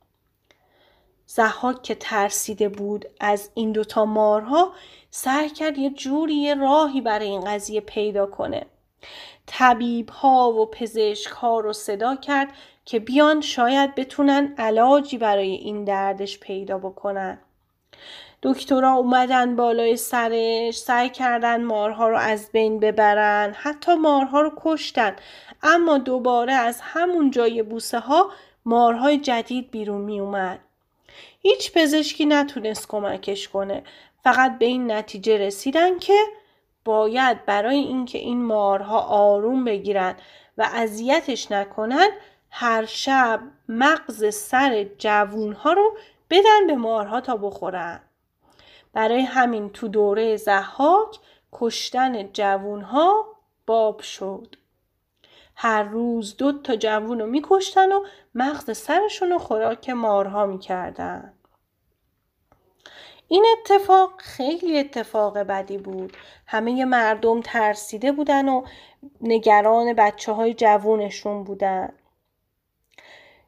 ضحاک 1.28 1.82
که 1.82 1.94
ترسیده 1.94 2.68
بود 2.68 3.04
از 3.20 3.50
این 3.54 3.72
دوتا 3.72 4.04
مارها 4.04 4.72
سعی 5.18 5.50
کرد 5.50 5.78
یه 5.78 5.90
جوری 5.90 6.34
یه 6.34 6.54
راهی 6.54 7.00
برای 7.00 7.28
این 7.28 7.40
قضیه 7.40 7.80
پیدا 7.80 8.26
کنه. 8.26 8.66
طبیب 9.46 10.08
ها 10.08 10.52
و 10.52 10.66
پزشک 10.66 11.30
ها 11.30 11.60
رو 11.60 11.72
صدا 11.72 12.16
کرد 12.16 12.48
که 12.84 12.98
بیان 12.98 13.40
شاید 13.40 13.94
بتونن 13.94 14.54
علاجی 14.58 15.18
برای 15.18 15.50
این 15.50 15.84
دردش 15.84 16.40
پیدا 16.40 16.78
بکنن. 16.78 17.38
دکترها 18.42 18.96
اومدن 18.96 19.56
بالای 19.56 19.96
سرش 19.96 20.78
سعی 20.78 21.10
کردن 21.10 21.64
مارها 21.64 22.08
رو 22.08 22.18
از 22.18 22.52
بین 22.52 22.80
ببرن 22.80 23.52
حتی 23.56 23.94
مارها 23.94 24.40
رو 24.40 24.52
کشتن. 24.56 25.16
اما 25.62 25.98
دوباره 25.98 26.52
از 26.52 26.80
همون 26.82 27.30
جای 27.30 27.62
بوسه 27.62 27.98
ها 27.98 28.30
مارهای 28.64 29.18
جدید 29.18 29.70
بیرون 29.70 30.00
می 30.00 30.20
اومد. 30.20 30.60
هیچ 31.40 31.72
پزشکی 31.72 32.26
نتونست 32.26 32.88
کمکش 32.88 33.48
کنه. 33.48 33.82
فقط 34.26 34.58
به 34.58 34.64
این 34.66 34.92
نتیجه 34.92 35.38
رسیدن 35.38 35.98
که 35.98 36.18
باید 36.84 37.44
برای 37.44 37.76
اینکه 37.76 38.18
این 38.18 38.44
مارها 38.44 39.00
آروم 39.00 39.64
بگیرن 39.64 40.14
و 40.58 40.68
اذیتش 40.74 41.50
نکنن 41.52 42.08
هر 42.50 42.84
شب 42.84 43.40
مغز 43.68 44.34
سر 44.34 44.86
جوونها 44.98 45.72
رو 45.72 45.96
بدن 46.30 46.66
به 46.66 46.74
مارها 46.74 47.20
تا 47.20 47.36
بخورن. 47.36 48.00
برای 48.92 49.20
همین 49.20 49.70
تو 49.70 49.88
دوره 49.88 50.36
زحاک 50.36 51.18
کشتن 51.52 52.32
جوونها 52.32 53.26
باب 53.66 54.00
شد. 54.00 54.56
هر 55.56 55.82
روز 55.82 56.36
دو 56.36 56.52
تا 56.52 56.76
جوون 56.76 57.20
رو 57.20 57.26
میکشتن 57.26 57.92
و 57.92 58.04
مغز 58.34 58.78
سرشون 58.78 59.30
رو 59.30 59.38
خوراک 59.38 59.90
مارها 59.90 60.46
می‌کردن. 60.46 61.32
این 63.28 63.46
اتفاق 63.58 64.12
خیلی 64.18 64.78
اتفاق 64.78 65.38
بدی 65.38 65.78
بود. 65.78 66.16
همه 66.46 66.84
مردم 66.84 67.40
ترسیده 67.40 68.12
بودن 68.12 68.48
و 68.48 68.64
نگران 69.20 69.92
بچه 69.92 70.32
های 70.32 70.54
جوونشون 70.54 71.44
بودن. 71.44 71.92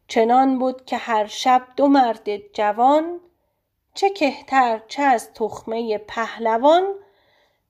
چنان 0.08 0.58
بود 0.58 0.84
که 0.84 0.96
هر 0.96 1.26
شب 1.26 1.62
دو 1.76 1.88
مرد 1.88 2.52
جوان 2.52 3.20
چه 3.94 4.10
کهتر 4.10 4.82
چه 4.88 5.02
از 5.02 5.32
تخمه 5.32 5.98
پهلوان 5.98 6.94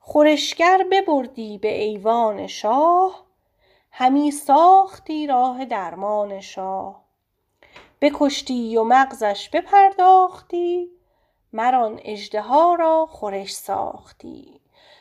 خورشگر 0.01 0.87
ببردی 0.91 1.59
به 1.59 1.83
ایوان 1.83 2.47
شاه 2.47 3.27
همی 3.93 4.31
ساختی 4.31 5.27
راه 5.27 5.65
درمان 5.65 6.41
شاه. 6.41 7.05
بکشتی 8.01 8.77
و 8.77 8.85
مغزش 8.85 9.49
بپرداختی 9.53 10.98
مران 11.53 12.01
اژدها 12.05 12.75
را 12.75 13.07
خورش 13.07 13.53
ساختی. 13.53 14.61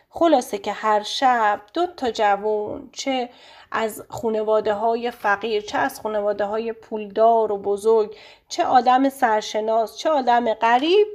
خلاصه 0.10 0.58
که 0.58 0.72
هر 0.72 1.04
شب 1.04 1.62
دو 1.74 1.88
تا 1.88 2.12
جوون 2.12 2.90
چه 2.92 3.30
از 3.72 4.04
خانواده 4.10 4.74
های 4.74 5.12
فقیر 5.12 5.62
چه 5.62 5.78
از 5.78 6.02
خانواده 6.02 6.46
های 6.46 6.74
پولدار 6.74 7.52
و 7.52 7.58
بزرگ 7.58 8.16
چه 8.50 8.66
آدم 8.66 9.10
سرشناس 9.10 9.98
چه 9.98 10.10
آدم 10.10 10.54
غریب 10.54 11.08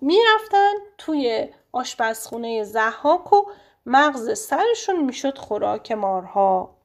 می‌رفتن 0.00 0.72
توی 0.98 1.48
آشپزخونه 1.72 2.64
زحاک 2.64 3.32
و 3.32 3.44
مغز 3.86 4.38
سرشون 4.38 5.04
می‌شد 5.04 5.38
خوراک 5.38 5.92
مارها. 5.92 6.76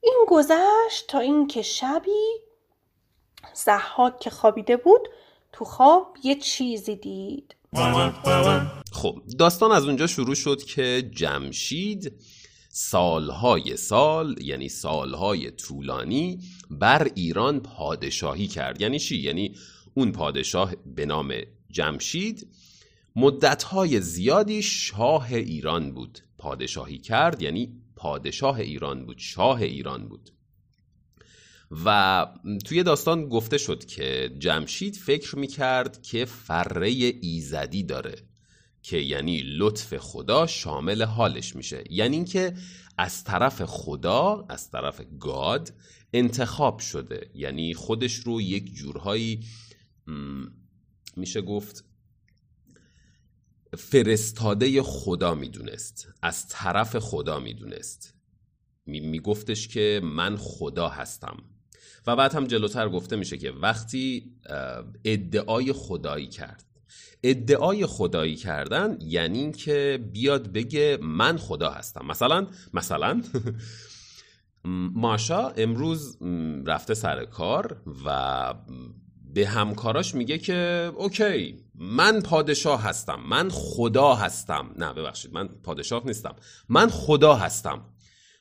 این 0.00 0.24
گذشت 0.28 1.06
تا 1.08 1.18
اینکه 1.18 1.62
شبی 1.62 2.40
زحاک 3.52 4.18
که 4.18 4.30
خوابیده 4.30 4.76
بود 4.76 5.08
تو 5.56 5.64
خواب 5.64 6.16
یه 6.24 6.34
چیزی 6.34 6.96
دید. 6.96 7.56
خب 8.92 9.22
داستان 9.38 9.72
از 9.72 9.84
اونجا 9.84 10.06
شروع 10.06 10.34
شد 10.34 10.62
که 10.62 11.10
جمشید 11.14 12.12
سالهای 12.68 13.76
سال 13.76 14.42
یعنی 14.42 14.68
سالهای 14.68 15.50
طولانی 15.50 16.38
بر 16.70 17.10
ایران 17.14 17.60
پادشاهی 17.60 18.46
کرد. 18.46 18.80
یعنی 18.80 18.98
چی؟ 18.98 19.16
یعنی 19.16 19.54
اون 19.94 20.12
پادشاه 20.12 20.72
به 20.96 21.06
نام 21.06 21.34
جمشید 21.70 22.48
مدتهای 23.16 24.00
زیادی 24.00 24.62
شاه 24.62 25.32
ایران 25.32 25.92
بود. 25.92 26.18
پادشاهی 26.38 26.98
کرد 26.98 27.42
یعنی 27.42 27.72
پادشاه 27.96 28.60
ایران 28.60 29.06
بود 29.06 29.18
شاه 29.18 29.62
ایران 29.62 30.08
بود. 30.08 30.30
و 31.70 32.26
توی 32.64 32.82
داستان 32.82 33.28
گفته 33.28 33.58
شد 33.58 33.84
که 33.84 34.36
جمشید 34.38 34.96
فکر 34.96 35.38
می‌کرد 35.38 36.02
که 36.02 36.24
فره 36.24 36.88
ایزدی 37.20 37.82
داره 37.82 38.16
که 38.82 38.96
یعنی 38.96 39.42
لطف 39.42 39.96
خدا 39.96 40.46
شامل 40.46 41.02
حالش 41.02 41.56
میشه. 41.56 41.84
یعنی 41.90 42.16
اینکه 42.16 42.54
از 42.98 43.24
طرف 43.24 43.64
خدا 43.64 44.46
از 44.48 44.70
طرف 44.70 45.00
گاد 45.20 45.74
انتخاب 46.12 46.78
شده. 46.78 47.30
یعنی 47.34 47.74
خودش 47.74 48.14
رو 48.14 48.40
یک 48.40 48.74
جورهایی 48.74 49.44
میشه 51.16 51.42
گفت 51.42 51.84
فرستاده 53.78 54.82
خدا 54.82 55.34
می‌دونست 55.34 56.08
از 56.22 56.48
طرف 56.48 56.98
خدا 56.98 57.40
می‌دونست. 57.40 58.14
میگفتش 58.86 59.68
که 59.68 60.00
من 60.04 60.36
خدا 60.36 60.88
هستم. 60.88 61.55
و 62.06 62.16
بعد 62.16 62.34
هم 62.34 62.46
جلوتر 62.46 62.88
گفته 62.88 63.16
میشه 63.16 63.36
که 63.36 63.50
وقتی 63.50 64.32
ادعای 65.04 65.72
خدایی 65.72 66.26
کرد. 66.26 66.64
ادعای 67.22 67.86
خدایی 67.86 68.36
کردن 68.36 68.98
یعنی 69.00 69.52
که 69.52 69.98
بیاد 70.12 70.52
بگه 70.52 70.98
من 71.02 71.36
خدا 71.36 71.70
هستم. 71.70 72.06
مثلا 72.06 72.46
مثلا 72.74 73.22
ماشا 74.94 75.48
امروز 75.48 76.18
رفته 76.66 76.94
سر 76.94 77.24
کار 77.24 77.76
و 78.04 78.54
به 79.34 79.46
همکاراش 79.46 80.14
میگه 80.14 80.38
که 80.38 80.90
اوکی 80.96 81.64
من 81.74 82.20
پادشاه 82.20 82.82
هستم 82.82 83.20
من 83.28 83.48
خدا 83.50 84.14
هستم. 84.14 84.70
نه 84.78 84.92
ببخشید 84.92 85.32
من 85.32 85.48
پادشاه 85.48 86.06
نیستم. 86.06 86.36
من 86.68 86.88
خدا 86.88 87.34
هستم. 87.34 87.80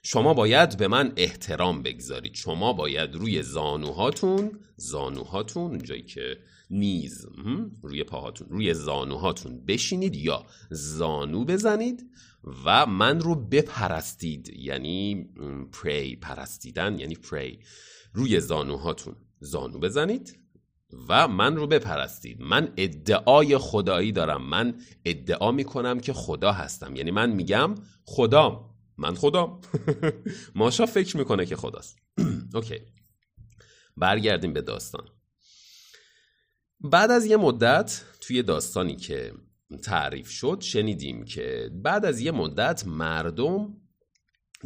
شما 0.07 0.33
باید 0.33 0.77
به 0.77 0.87
من 0.87 1.13
احترام 1.17 1.83
بگذارید. 1.83 2.35
شما 2.35 2.73
باید 2.73 3.15
روی 3.15 3.43
زانوهاتون 3.43 4.59
زانوهاتون 4.75 5.77
جایی 5.77 6.03
که 6.03 6.37
نیز 6.69 7.27
روی 7.83 8.03
پاهاتون 8.03 8.47
روی 8.49 8.73
زانوهاتون 8.73 9.65
بشینید 9.65 10.15
یا 10.15 10.45
زانو 10.69 11.45
بزنید 11.45 12.09
و 12.65 12.85
من 12.85 13.19
رو 13.19 13.35
بپرستید 13.35 14.49
یعنی 14.49 15.29
پری 15.83 16.15
پرستیدن 16.15 16.99
یعنی 16.99 17.15
پری 17.15 17.59
روی 18.13 18.39
زانوهاتون 18.39 19.15
زانو 19.39 19.79
بزنید 19.79 20.39
و 21.09 21.27
من 21.27 21.55
رو 21.55 21.67
بپرستید. 21.67 22.41
من 22.41 22.73
ادعای 22.77 23.57
خدایی 23.57 24.11
دارم. 24.11 24.49
من 24.49 24.75
ادعا 25.05 25.51
می‌کنم 25.51 25.99
که 25.99 26.13
خدا 26.13 26.51
هستم. 26.51 26.95
یعنی 26.95 27.11
من 27.11 27.29
میگم 27.29 27.75
خدام. 28.03 28.74
من 28.97 29.15
خدام 29.15 29.61
ماشا 30.55 30.85
فکر 30.85 31.17
می‌کنه 31.17 31.45
که 31.45 31.55
خداست. 31.55 31.97
اوکی. 32.55 32.79
برگردیم 33.97 34.53
به 34.53 34.61
داستان. 34.61 35.05
بعد 36.79 37.11
از 37.11 37.25
یه 37.25 37.37
مدت 37.37 38.01
توی 38.21 38.43
داستانی 38.43 38.95
که 38.95 39.33
تعریف 39.83 40.29
شد 40.29 40.57
شنیدیم 40.61 41.25
که 41.25 41.69
بعد 41.73 42.05
از 42.05 42.19
یه 42.19 42.31
مدت 42.31 42.87
مردم 42.87 43.77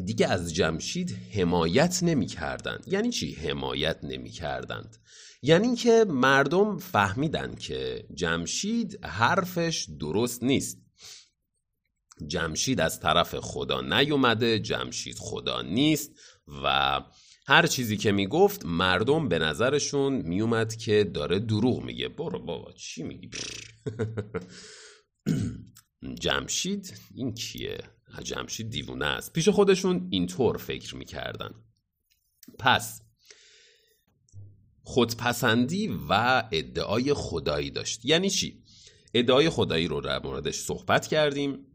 دیگه 0.05 0.27
از 0.27 0.53
جمشید 0.53 1.17
حمایت 1.33 2.03
نمی 2.03 2.25
کردند. 2.25 2.83
یعنی 2.87 3.09
چی 3.09 3.33
حمایت 3.33 3.99
نمی 4.03 4.29
کردند؟ 4.29 4.97
یعنی 5.41 5.75
که 5.75 6.05
مردم 6.07 6.77
فهمیدن 6.77 7.55
که 7.55 8.07
جمشید 8.13 9.05
حرفش 9.05 9.87
درست 9.99 10.43
نیست. 10.43 10.88
جمشید 12.27 12.81
از 12.81 12.99
طرف 12.99 13.35
خدا 13.35 13.81
نیومده 13.81 14.59
جمشید 14.59 15.17
خدا 15.19 15.61
نیست 15.61 16.11
و 16.63 16.99
هر 17.47 17.67
چیزی 17.67 17.97
که 17.97 18.11
می‌گفت 18.11 18.65
مردم 18.65 19.27
به 19.27 19.39
نظرشون 19.39 20.13
میومد 20.13 20.75
که 20.75 21.03
داره 21.03 21.39
دروغ 21.39 21.83
میگه. 21.83 22.07
برو 22.07 22.39
بابا 22.39 22.71
چی 22.71 23.03
میگی؟ 23.03 23.29
جمشید؟ 26.23 26.93
این 27.15 27.33
کیه؟ 27.33 27.77
جمشید 28.23 28.69
دیوونه 28.69 29.05
است. 29.05 29.33
پیش 29.33 29.49
خودشون 29.49 30.07
اینطور 30.11 30.57
فکر 30.57 30.95
می‌کردن. 30.95 31.53
پس 32.59 33.01
خودپسندی 34.83 35.87
و 36.09 36.43
ادعای 36.51 37.13
خدایی 37.13 37.71
داشت. 37.71 38.05
یعنی 38.05 38.29
چی؟ 38.29 38.63
ادعای 39.13 39.49
خدایی 39.49 39.87
رو 39.87 40.01
در 40.01 40.23
موردش 40.23 40.55
صحبت 40.55 41.07
کردیم. 41.07 41.68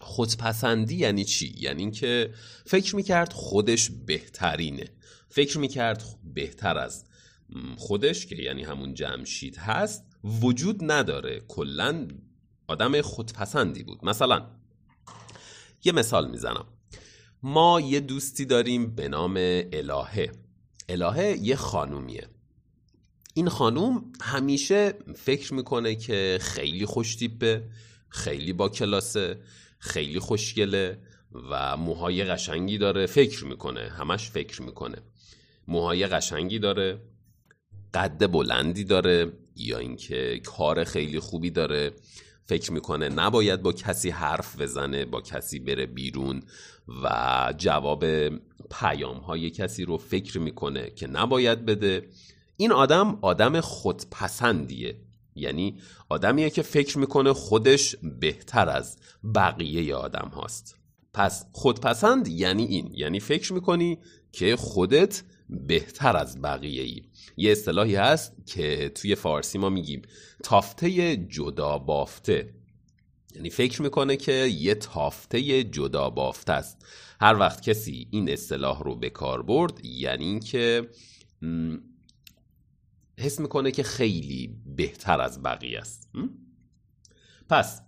خودپسندی 0.00 0.96
یعنی 0.96 1.24
چی؟ 1.24 1.54
یعنی 1.58 1.82
اینکه 1.82 2.34
فکر 2.64 2.96
می‌کرد 2.96 3.32
خودش 3.32 3.90
بهترینه. 3.90 4.88
فکر 5.28 5.58
می‌کرد 5.58 6.04
بهتر 6.34 6.78
از 6.78 7.04
خودش 7.76 8.26
که 8.26 8.36
یعنی 8.36 8.64
همون 8.64 8.94
جمشید 8.94 9.56
هست 9.56 10.04
وجود 10.24 10.92
نداره. 10.92 11.42
کلا 11.48 12.08
آدم 12.66 13.00
خودپسندی 13.00 13.82
بود. 13.82 14.04
مثلا 14.04 14.46
یه 15.84 15.92
مثال 15.92 16.30
می‌زنم. 16.30 16.66
ما 17.42 17.80
یه 17.80 18.00
دوستی 18.00 18.44
داریم 18.44 18.94
به 18.94 19.08
نام 19.08 19.36
الهه. 19.72 20.32
الهه 20.88 21.38
یه 21.42 21.56
خانومیه. 21.56 22.28
این 23.34 23.48
خانوم 23.48 24.12
همیشه 24.20 24.94
فکر 25.14 25.54
می‌کنه 25.54 25.94
که 25.94 26.38
خیلی 26.40 26.86
خوشتیپه 26.86 27.68
خیلی 28.08 28.52
با 28.52 28.68
کلاسه. 28.68 29.40
خیلی 29.78 30.18
خوشگله 30.18 30.98
و 31.50 31.76
موهای 31.76 32.24
قشنگی 32.24 32.78
داره. 32.78 33.06
فکر 33.06 33.44
می‌کنه 33.44 33.80
همش 33.80 34.30
فکر 34.30 34.62
می‌کنه. 34.62 34.96
موهای 35.68 36.06
قشنگی 36.06 36.58
داره 36.58 37.00
قد 37.94 38.26
بلندی 38.32 38.84
داره 38.84 39.32
یا 39.56 39.78
اینکه 39.78 40.40
کار 40.44 40.84
خیلی 40.84 41.20
خوبی 41.20 41.50
داره. 41.50 41.92
فکر 42.44 42.72
می‌کنه 42.72 43.08
نباید 43.08 43.62
با 43.62 43.72
کسی 43.72 44.10
حرف 44.10 44.60
بزنه 44.60 45.04
با 45.04 45.20
کسی 45.20 45.58
بره 45.58 45.86
بیرون 45.86 46.42
و 47.02 47.54
جواب 47.56 48.04
پیام 48.70 49.16
های 49.16 49.50
کسی 49.50 49.84
رو 49.84 49.98
فکر 49.98 50.38
می‌کنه 50.38 50.90
که 50.90 51.06
نباید 51.06 51.66
بده. 51.66 52.08
این 52.56 52.72
آدم 52.72 53.18
آدم 53.22 53.60
خودپسندیه. 53.60 54.96
یعنی 55.38 55.78
آدمیه 56.08 56.50
که 56.50 56.62
فکر 56.62 56.98
می‌کنه 56.98 57.32
خودش 57.32 57.96
بهتر 58.20 58.68
از 58.68 58.98
بقیه 59.34 59.94
آدم 59.94 60.30
هاست. 60.34 60.78
پس 61.14 61.46
خودپسند 61.52 62.28
یعنی 62.28 62.64
این 62.64 62.92
یعنی 62.94 63.20
فکر 63.20 63.52
می‌کنی 63.52 63.98
که 64.32 64.56
خودت 64.56 65.22
بهتر 65.48 66.16
از 66.16 66.42
بقیه 66.42 66.82
ای 66.82 67.02
یه 67.36 67.52
اصطلاحی 67.52 67.94
هست 67.94 68.32
که 68.46 68.92
توی 68.94 69.14
فارسی 69.14 69.58
ما 69.58 69.68
میگیم 69.68 70.02
تافته 70.42 71.16
جدا 71.16 71.78
بافته 71.78 72.54
یعنی 73.34 73.50
فکر 73.50 73.82
می‌کنه 73.82 74.16
که 74.16 74.32
یه 74.32 74.74
تافته 74.74 75.64
جدا 75.64 76.10
بافته 76.10 76.52
است. 76.52 76.86
هر 77.20 77.38
وقت 77.38 77.62
کسی 77.62 78.08
این 78.10 78.30
اصطلاح 78.30 78.82
رو 78.82 78.94
به 78.96 79.10
کار 79.10 79.42
برد 79.42 79.84
یعنی 79.84 80.24
اینکه 80.24 80.88
حس 83.18 83.40
می‌کنه 83.40 83.70
که 83.70 83.82
خیلی 83.82 84.56
بهتر 84.76 85.20
از 85.20 85.42
بقیه 85.42 85.78
است. 85.78 86.10
پس 87.48 87.82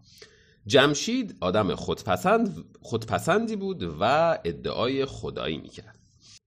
جمشید 0.66 1.36
آدم 1.40 1.74
خودپسند 1.74 2.64
خودپسندی 2.80 3.56
بود 3.56 3.96
و 4.00 4.38
ادعای 4.44 5.04
خدایی 5.04 5.58
می‌کرد. 5.58 5.98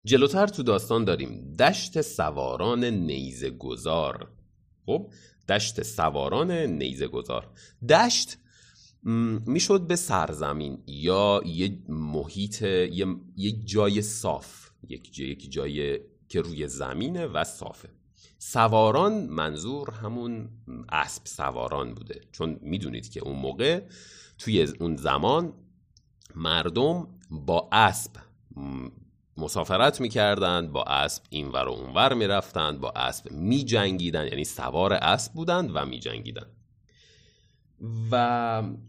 جلوتر 0.05 0.47
تو 0.47 0.63
داستان 0.63 1.05
داریم 1.05 1.55
دشت 1.59 2.01
سواران 2.01 2.83
نیزه 2.83 3.49
گذار 3.49 4.31
خب 4.85 5.11
دشت 5.49 5.83
سواران 5.83 6.51
نیزه 6.51 7.07
گذار 7.07 7.49
دشت 7.89 8.37
می‌شد 9.45 9.87
به 9.87 9.95
سرزمین 9.95 10.83
یا 10.87 11.41
یه 11.45 11.79
محیط 11.89 12.61
یک 13.37 13.67
جای 13.67 14.01
صاف 14.01 14.69
یک 14.89 15.13
جای, 15.13 15.27
یک 15.27 15.51
جای 15.51 15.99
که 16.29 16.41
روی 16.41 16.67
زمینه 16.67 17.25
و 17.25 17.43
صافه. 17.43 17.89
سواران 18.45 19.13
منظور 19.13 19.91
همون 19.91 20.49
اسب 20.89 21.25
سواران 21.25 21.93
بوده. 21.93 22.21
چون 22.31 22.59
می‌دونید 22.61 23.09
که 23.09 23.19
اون 23.19 23.39
موقع 23.39 23.81
توی 24.37 24.61
اون 24.79 24.95
زمان 24.95 25.53
مردم 26.35 27.07
با 27.29 27.69
اسب 27.71 28.11
مسافرت 29.37 30.01
می‌کردند 30.01 30.71
با 30.71 30.83
اسب 30.83 31.23
اینور 31.29 31.67
و 31.67 31.71
اونور 31.71 32.13
می‌رفتند 32.13 32.79
با 32.79 32.91
اسب 32.95 33.31
میجنگیدند 33.31 34.27
یعنی 34.27 34.43
سوار 34.43 34.93
اسب 34.93 35.33
بودند 35.33 35.71
و 35.73 35.85
میجنگیدند 35.85 36.51
و 38.11 38.15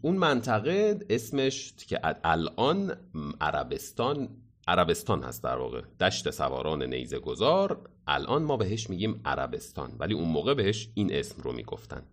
اون 0.01 0.17
منطقه 0.17 0.99
اسمش 1.09 1.73
که 1.87 1.99
الان 2.23 2.97
عربستان 3.41 4.29
عربستان 4.67 5.23
هست 5.23 5.43
در 5.43 5.57
واقع. 5.57 5.81
دشت 5.81 6.31
سواران 6.31 6.83
نیزه 6.83 7.19
گذار. 7.19 7.89
الان 8.07 8.43
ما 8.43 8.57
بهش 8.57 8.89
میگیم 8.89 9.21
عربستان 9.25 9.95
ولی 9.99 10.13
اون 10.13 10.29
موقع 10.29 10.53
بهش 10.53 10.89
این 10.93 11.13
اسم 11.13 11.41
رو 11.41 11.51
می‌گفتن. 11.51 12.03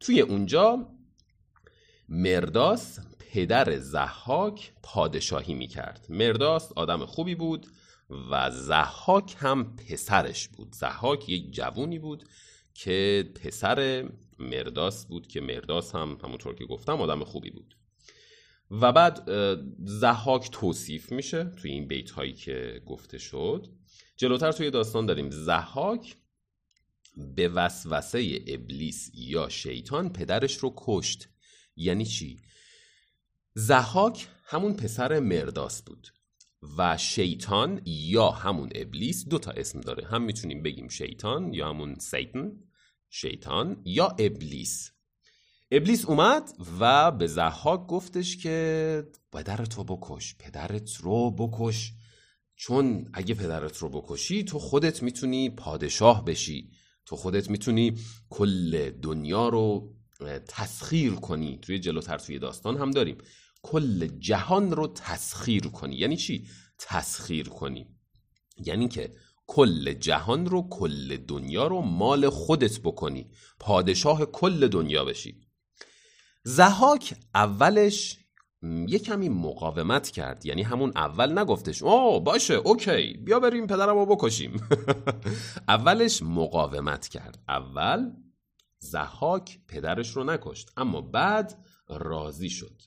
توی 0.00 0.20
اونجا 0.20 0.86
مرداس 2.08 2.98
پدر 3.18 3.78
زحاک 3.78 4.72
پادشاهی 4.82 5.54
می‌کرد. 5.54 6.06
مرداس 6.08 6.72
آدم 6.72 7.06
خوبی 7.06 7.34
بود 7.34 7.66
و 8.30 8.50
زحاک 8.50 9.36
هم 9.38 9.76
پسرش 9.76 10.48
بود. 10.48 10.72
زحاک 10.74 11.28
یک 11.28 11.52
جوونی 11.52 11.98
بود 11.98 12.24
که 12.74 13.30
پسر 13.44 14.08
مرداس 14.38 15.06
بود 15.06 15.26
که 15.26 15.40
مرداس 15.40 15.94
هم 15.94 16.18
همونطور 16.24 16.54
که 16.54 16.64
گفتم 16.64 17.00
آدم 17.00 17.24
خوبی 17.24 17.50
بود. 17.50 17.77
و 18.70 18.92
بعد 18.92 19.30
زحاک 19.84 20.50
توصیف 20.50 21.12
میشه 21.12 21.44
توی 21.44 21.70
این 21.70 21.88
بیت 21.88 22.10
هایی 22.10 22.32
که 22.32 22.82
گفته 22.86 23.18
شد. 23.18 23.66
جلوتر 24.16 24.52
توی 24.52 24.70
داستان 24.70 25.06
داریم. 25.06 25.30
زحاک 25.30 26.16
به 27.36 27.48
وسوسه 27.48 28.44
ابلیس 28.46 29.10
یا 29.14 29.48
شیطان 29.48 30.12
پدرش 30.12 30.56
رو 30.56 30.74
کشت. 30.76 31.28
یعنی 31.76 32.04
چی؟ 32.04 32.40
زحاک 33.54 34.28
همون 34.44 34.74
پسر 34.74 35.20
مرداس 35.20 35.82
بود 35.82 36.08
و 36.78 36.96
شیطان 36.96 37.82
یا 37.84 38.30
همون 38.30 38.70
ابلیس 38.74 39.28
دو 39.28 39.38
تا 39.38 39.50
اسم 39.50 39.80
داره. 39.80 40.06
هم 40.06 40.22
می‌تونیم 40.22 40.62
بگیم 40.62 40.88
شیطان 40.88 41.54
یا 41.54 41.68
همون 41.68 41.94
سیتن 41.98 42.52
شیطان 43.10 43.82
یا 43.84 44.06
ابلیس. 44.06 44.92
ابلیس 45.70 46.04
اومد 46.04 46.52
و 46.80 47.10
به 47.10 47.26
زحاک 47.26 47.86
گفتش 47.86 48.36
که 48.36 49.08
پدرت 49.32 49.74
رو 49.74 49.84
بکش 49.84 50.36
پدرت 50.38 50.96
رو 50.96 51.30
بکش. 51.30 51.92
چون 52.56 53.10
اگه 53.12 53.34
پدرت 53.34 53.76
رو 53.76 53.88
بکشی 53.88 54.44
تو 54.44 54.58
خودت 54.58 55.02
می‌تونی 55.02 55.50
پادشاه 55.50 56.24
بشی. 56.24 56.70
تو 57.06 57.16
خودت 57.16 57.50
می‌تونی 57.50 57.98
کل 58.30 58.90
دنیا 58.90 59.48
رو 59.48 59.94
تسخیر 60.48 61.12
کنی. 61.12 61.58
توی 61.62 61.78
جلوتر 61.78 62.18
توی 62.18 62.38
داستان 62.38 62.76
هم 62.76 62.90
داریم. 62.90 63.18
کل 63.62 64.06
جهان 64.06 64.72
رو 64.72 64.86
تسخیر 64.86 65.66
کنی. 65.66 65.96
یعنی 65.96 66.16
چی؟ 66.16 66.46
تسخیر 66.78 67.48
کنی. 67.48 67.86
یعنی 68.56 68.88
که 68.88 69.12
کل 69.46 69.92
جهان 69.92 70.46
رو 70.46 70.68
کل 70.68 71.16
دنیا 71.16 71.66
رو 71.66 71.80
مال 71.80 72.28
خودت 72.28 72.80
بکنی. 72.80 73.30
پادشاه 73.60 74.26
کل 74.26 74.68
دنیا 74.68 75.04
بشی. 75.04 75.47
زهاک 76.48 77.14
اولش 77.34 78.18
یه 78.88 78.98
کمی 78.98 79.28
مقاومت 79.28 80.10
کرد. 80.10 80.46
یعنی 80.46 80.62
همون 80.62 80.92
اول 80.96 81.38
نگفتش 81.38 81.82
اوه 81.82 82.24
باشه 82.24 82.54
اوکی 82.54 83.12
بیا 83.12 83.40
بریم 83.40 83.66
پدرم 83.66 83.98
رو 83.98 84.06
بکشیم. 84.06 84.68
اولش 85.68 86.22
مقاومت 86.22 87.08
کرد. 87.08 87.38
اول 87.48 88.10
زحاک 88.78 89.58
پدرش 89.68 90.10
رو 90.10 90.24
نکشت 90.24 90.72
اما 90.76 91.00
بعد 91.00 91.64
راضی 91.88 92.50
شد. 92.50 92.82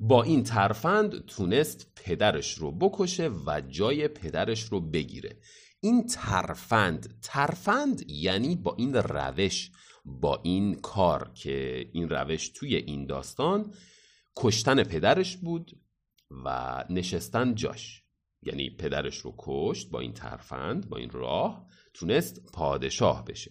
با 0.00 0.22
این 0.22 0.42
ترفند 0.42 1.26
تونست 1.26 1.86
پدرش 1.96 2.54
رو 2.54 2.72
بکشه 2.72 3.30
و 3.46 3.60
جای 3.68 4.08
پدرش 4.08 4.62
رو 4.62 4.80
بگیره. 4.80 5.36
این 5.80 6.06
ترفند 6.06 7.18
ترفند 7.22 8.10
یعنی 8.10 8.56
با 8.56 8.74
این 8.78 8.94
روش 8.94 9.70
با 10.04 10.40
این 10.42 10.74
کار 10.74 11.30
که 11.34 11.86
این 11.92 12.08
روش 12.08 12.48
توی 12.48 12.76
این 12.76 13.06
داستان 13.06 13.74
کشتن 14.36 14.84
پدرش 14.84 15.36
بود 15.36 15.80
و 16.44 16.84
نشستن 16.90 17.54
جاش. 17.54 18.02
یعنی 18.42 18.70
پدرش 18.70 19.18
رو 19.18 19.34
کشت 19.38 19.90
با 19.90 20.00
این 20.00 20.12
ترفند 20.12 20.88
با 20.88 20.96
این 20.96 21.10
راه 21.10 21.66
تونست 21.94 22.52
پادشاه 22.52 23.24
بشه. 23.24 23.50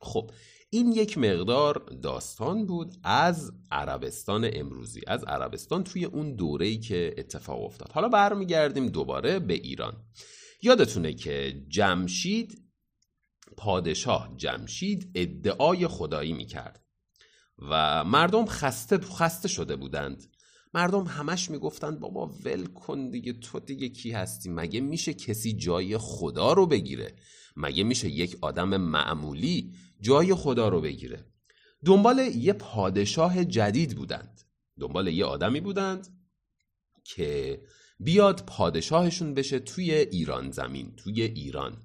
خب 0.00 0.30
این 0.70 0.92
یک 0.92 1.18
مقدار 1.18 1.78
داستان 2.02 2.66
بود 2.66 2.94
از 3.04 3.52
عربستان 3.70 4.50
امروزی 4.52 5.00
از 5.06 5.24
عربستان 5.24 5.84
توی 5.84 6.04
اون 6.04 6.34
دوره‌ای 6.34 6.78
که 6.78 7.14
اتفاق 7.18 7.62
افتاد. 7.62 7.92
حالا 7.92 8.08
برمیگردیم 8.08 8.86
دوباره 8.86 9.38
به 9.38 9.54
ایران. 9.54 10.04
یادتونه 10.62 11.14
که 11.14 11.64
جمشید 11.68 12.69
پادشاه 13.56 14.34
جمشید 14.36 15.10
ادعای 15.14 15.86
خدایی 15.86 16.32
می‌کرد 16.32 16.84
و 17.58 18.04
مردم 18.04 18.46
خسته 18.46 18.98
خسته 18.98 19.48
شده 19.48 19.76
بودند. 19.76 20.26
مردم 20.74 21.04
همش 21.04 21.50
می‌گفتند 21.50 22.00
بابا 22.00 22.26
ول 22.26 22.66
کن 22.66 23.10
دیگه 23.10 23.32
تو 23.32 23.60
دیگه 23.60 23.88
کی 23.88 24.10
هستی؟ 24.10 24.48
مگه 24.48 24.80
میشه 24.80 25.14
کسی 25.14 25.52
جای 25.52 25.98
خدا 25.98 26.52
رو 26.52 26.66
بگیره؟ 26.66 27.16
مگه 27.56 27.84
میشه 27.84 28.08
یک 28.08 28.36
آدم 28.40 28.76
معمولی 28.76 29.74
جای 30.00 30.34
خدا 30.34 30.68
رو 30.68 30.80
بگیره؟ 30.80 31.24
دنبال 31.84 32.18
یه 32.18 32.52
پادشاه 32.52 33.44
جدید 33.44 33.96
بودند. 33.96 34.40
دنبال 34.80 35.08
یه 35.08 35.24
آدمی 35.24 35.60
بودند 35.60 36.08
که 37.04 37.62
بیاد 38.00 38.44
پادشاهشون 38.46 39.34
بشه 39.34 39.58
توی 39.58 39.92
ایران 39.92 40.50
زمین 40.50 40.96
توی 40.96 41.22
ایران. 41.22 41.82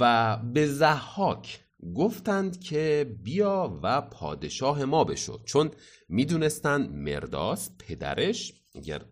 و 0.00 0.36
به 0.36 0.66
زحاک 0.66 1.60
گفتند 1.94 2.60
که 2.60 3.16
بیا 3.22 3.80
و 3.82 4.00
پادشاه 4.00 4.84
ما 4.84 5.04
بشو 5.04 5.38
چون 5.44 5.70
می‌دونستند 6.08 6.92
مرداس 6.92 7.70
پدرش 7.78 8.52
اگر 8.74 9.02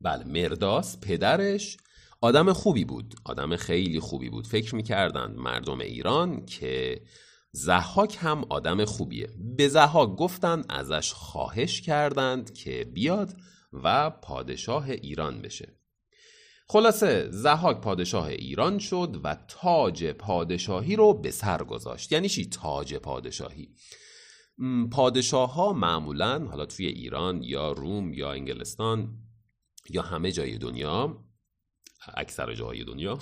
بله 0.00 0.24
مرداس 0.24 1.00
پدرش 1.00 1.76
آدم 2.20 2.52
خوبی 2.52 2.84
بود 2.84 3.14
آدم 3.24 3.56
خیلی 3.56 4.00
خوبی 4.00 4.30
بود. 4.30 4.46
فکر 4.46 4.74
می‌کردند 4.74 5.36
مردم 5.36 5.80
ایران 5.80 6.46
که 6.46 7.02
زحاک 7.52 8.16
هم 8.20 8.44
آدم 8.48 8.84
خوبیه. 8.84 9.28
به 9.56 9.68
زحاک 9.68 10.16
گفتند 10.16 10.66
ازش 10.68 11.12
خواهش 11.12 11.80
کردند 11.80 12.52
که 12.54 12.84
بیاد 12.94 13.36
و 13.72 14.10
پادشاه 14.10 14.90
ایران 14.90 15.42
بشه. 15.42 15.79
خلاصه 16.70 17.28
زحاک 17.30 17.80
پادشاه 17.80 18.26
ایران 18.26 18.78
شد 18.78 19.20
و 19.24 19.36
تاج 19.48 20.04
پادشاهی 20.04 20.96
رو 20.96 21.14
به 21.14 21.30
سر 21.30 21.62
گذاشت. 21.64 22.12
یعنی 22.12 22.28
چی 22.28 22.46
تاج 22.48 22.94
پادشاهی؟ 22.94 23.74
پادشاه 24.92 25.54
ها 25.54 25.72
معمولا 25.72 26.46
حالا 26.46 26.66
توی 26.66 26.86
ایران 26.86 27.42
یا 27.42 27.72
روم 27.72 28.12
یا 28.12 28.32
انگلستان 28.32 29.18
یا 29.88 30.02
همه 30.02 30.32
جای 30.32 30.58
دنیا 30.58 31.24
اکثر 32.14 32.54
جاهای 32.54 32.84
دنیا 32.84 33.18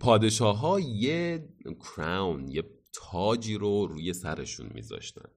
پادشاه 0.00 0.58
ها 0.58 0.80
یه 0.80 1.48
کراون 1.80 2.48
یه 2.48 2.62
تاجی 2.92 3.54
رو 3.54 3.86
روی 3.86 4.12
سرشون 4.12 4.70
میذاشتن. 4.74 5.30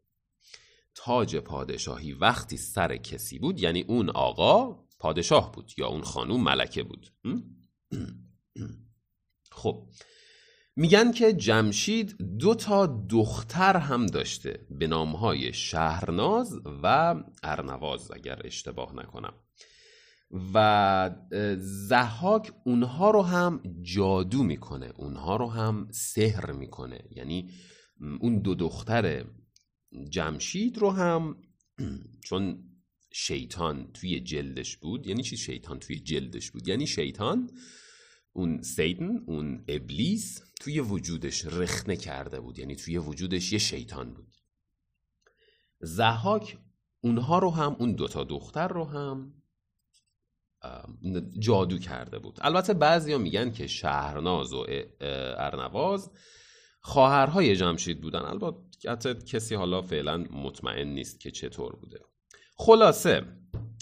تاج 0.95 1.35
پادشاهی 1.35 2.13
وقتی 2.13 2.57
سر 2.57 2.97
کسی 2.97 3.39
بود 3.39 3.59
یعنی 3.59 3.81
اون 3.81 4.09
آقا 4.09 4.90
پادشاه 5.01 5.51
بود 5.51 5.71
یا 5.77 5.87
اون 5.87 6.01
خانوم 6.01 6.43
ملکه 6.43 6.83
بود. 6.83 7.13
خب 9.51 9.87
میگن 10.75 11.11
که 11.11 11.33
جمشید 11.33 12.17
دو 12.39 12.55
تا 12.55 13.05
دختر 13.09 13.77
هم 13.77 14.05
داشته 14.05 14.67
به 14.69 14.87
نامهای 14.87 15.53
شهرناز 15.53 16.59
و 16.83 17.15
ارنواز 17.43 18.11
اگر 18.11 18.41
اشتباه 18.45 18.95
نکنم. 18.95 19.33
و 20.53 21.09
زحاک 21.87 22.51
اونها 22.65 23.11
رو 23.11 23.21
هم 23.21 23.63
جادو 23.81 24.43
می‌کنه 24.43 24.93
اونها 24.95 25.35
رو 25.35 25.47
هم 25.47 25.87
سحر 25.91 26.51
می‌کنه. 26.51 26.99
یعنی 27.11 27.51
اون 28.19 28.39
دو 28.39 28.55
دختر 28.55 29.25
جمشید 30.09 30.77
رو 30.77 30.91
هم 30.91 31.35
چون 32.27 32.70
شیطان 33.13 33.91
توی 33.93 34.19
جلدش 34.19 34.77
بود. 34.77 35.07
یعنی 35.07 35.23
چی 35.23 35.37
شیطان 35.37 35.79
توی 35.79 35.99
جلدش 35.99 36.51
بود؟ 36.51 36.67
یعنی 36.67 36.87
شیطان 36.87 37.51
اون 38.33 38.61
سیدن 38.61 39.17
اون 39.17 39.65
ابلیس 39.67 40.41
توی 40.61 40.79
وجودش 40.79 41.45
رخنه 41.45 41.95
کرده 41.95 42.39
بود. 42.39 42.59
یعنی 42.59 42.75
توی 42.75 42.97
وجودش 42.97 43.53
یه 43.53 43.59
شیطان 43.59 44.13
بود. 44.13 44.35
زحاک 45.79 46.57
اونها 47.01 47.39
رو 47.39 47.49
هم 47.49 47.75
اون 47.79 47.93
دوتا 47.93 48.23
دختر 48.23 48.67
رو 48.67 48.85
هم 48.85 49.33
جادو 51.39 51.77
کرده 51.77 52.19
بود. 52.19 52.37
البته 52.41 52.73
بعضیا 52.73 53.17
میگن 53.17 53.51
که 53.51 53.67
شهرناز 53.67 54.53
و 54.53 54.65
ارنواز 55.37 56.11
خواهرهای 56.81 57.55
جمشید 57.55 58.01
بودن. 58.01 58.21
البته 58.21 59.13
کسی 59.13 59.55
حالا 59.55 59.81
فعلا 59.81 60.17
مطمئن 60.17 60.87
نیست 60.87 61.19
که 61.19 61.31
چطور 61.31 61.75
بوده. 61.75 61.99
خلاصه. 62.65 63.23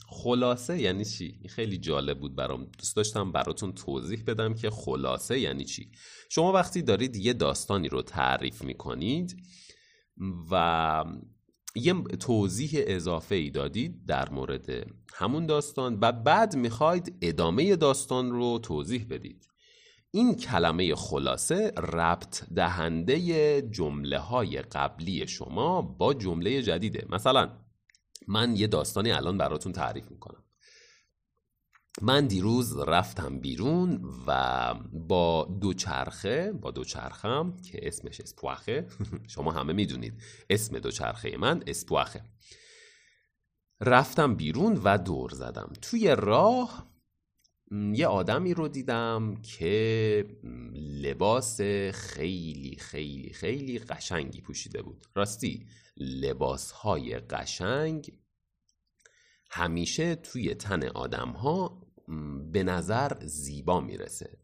خلاصه 0.07 0.81
یعنی 0.81 1.05
چی؟ 1.05 1.39
خیلی 1.49 1.77
جالب 1.77 2.19
بود 2.19 2.35
برام. 2.35 2.65
دوست 2.79 2.95
داشتم 2.95 3.31
براتون 3.31 3.73
توضیح 3.73 4.23
بدم 4.27 4.53
که 4.53 4.69
خلاصه 4.69 5.39
یعنی 5.39 5.65
چی. 5.65 5.91
شما 6.29 6.51
وقتی 6.51 6.81
دارید 6.81 7.15
یه 7.15 7.33
داستانی 7.33 7.89
رو 7.89 8.01
تعریف 8.01 8.63
می‌کنید 8.63 9.35
و 10.51 11.05
یه 11.75 11.93
توضیح 12.03 12.69
اضافه 12.73 13.35
ای 13.35 13.49
دادید 13.49 14.05
در 14.05 14.29
مورد 14.29 14.69
همون 15.13 15.45
داستان 15.45 15.97
و 16.01 16.11
بعد 16.11 16.55
می‌خواید 16.55 17.17
ادامه 17.21 17.75
داستان 17.75 18.31
رو 18.31 18.59
توضیح 18.59 19.05
بدید. 19.09 19.47
این 20.11 20.35
کلمه 20.35 20.95
خلاصه 20.95 21.71
ربط 21.77 22.43
دهنده 22.55 23.61
جمله 23.61 24.19
های 24.19 24.61
قبلی 24.61 25.27
شما 25.27 25.81
با 25.81 26.13
جمله 26.13 26.61
جدیده. 26.61 27.05
مثلا 27.09 27.68
من 28.27 28.55
یه 28.55 28.67
داستانی 28.67 29.11
الان 29.11 29.37
براتون 29.37 29.71
تعریف 29.71 30.11
می‌کنم. 30.11 30.43
من 32.01 32.27
دیروز 32.27 32.77
رفتم 32.77 33.39
بیرون 33.39 34.01
و 34.27 34.73
با 34.93 35.57
دوچرخه 35.61 36.51
با 36.51 36.71
دوچرخم 36.71 37.57
که 37.57 37.87
اسمش 37.87 38.21
اسپواخه 38.21 38.87
شما 39.35 39.51
همه 39.51 39.73
می‌دونید 39.73 40.21
اسم 40.49 40.79
دوچرخه 40.79 41.37
من 41.37 41.63
اسپواخه. 41.67 42.23
رفتم 43.81 44.35
بیرون 44.35 44.81
و 44.83 44.97
دور 44.97 45.29
زدم. 45.29 45.73
توی 45.81 46.15
راه 46.17 46.89
یه 47.71 48.07
آدمی 48.07 48.53
رو 48.53 48.67
دیدم 48.67 49.35
که 49.35 50.25
لباس 50.73 51.61
خیلی 51.93 52.75
خیلی 52.79 53.33
خیلی 53.33 53.79
قشنگی 53.79 54.41
پوشیده 54.41 54.81
بود. 54.81 55.05
راستی؟ 55.15 55.67
لباس 55.99 56.71
های 56.71 57.19
قشنگ 57.19 58.13
همیشه 59.51 60.15
توی 60.15 60.55
تن 60.55 60.87
آدم 60.87 61.29
ها 61.29 61.87
به 62.51 62.63
نظر 62.63 63.11
زیبا 63.25 63.79
می‌رسه. 63.79 64.37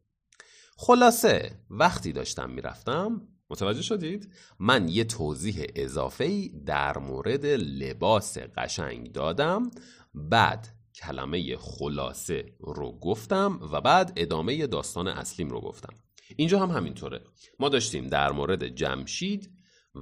خلاصه 0.78 1.60
وقتی 1.70 2.12
داشتم 2.12 2.50
می‌رفتم 2.50 3.28
متوجه 3.50 3.82
شدید؟ 3.82 4.34
من 4.60 4.90
یه 4.90 5.04
توضیح 5.04 5.66
اضافه 5.76 6.48
در 6.48 6.98
مورد 6.98 7.46
لباس 7.46 8.38
قشنگ 8.38 9.12
دادم 9.12 9.72
بعد 10.14 10.68
کلمه 10.96 11.58
خلاصه 11.58 12.56
رو 12.60 13.00
گفتم 13.00 13.60
و 13.72 13.82
بعد 13.82 14.14
ادامه 14.16 14.68
داستان 14.68 15.08
اصلیم 15.08 15.50
رو 15.50 15.62
گفتم. 15.62 15.94
اینجا 16.36 16.60
هم 16.60 16.72
همینطوره. 16.72 17.24
ما 17.60 17.70
داشتیم 17.70 18.08
در 18.08 18.32
مورد 18.32 18.68
جمشید 18.68 19.55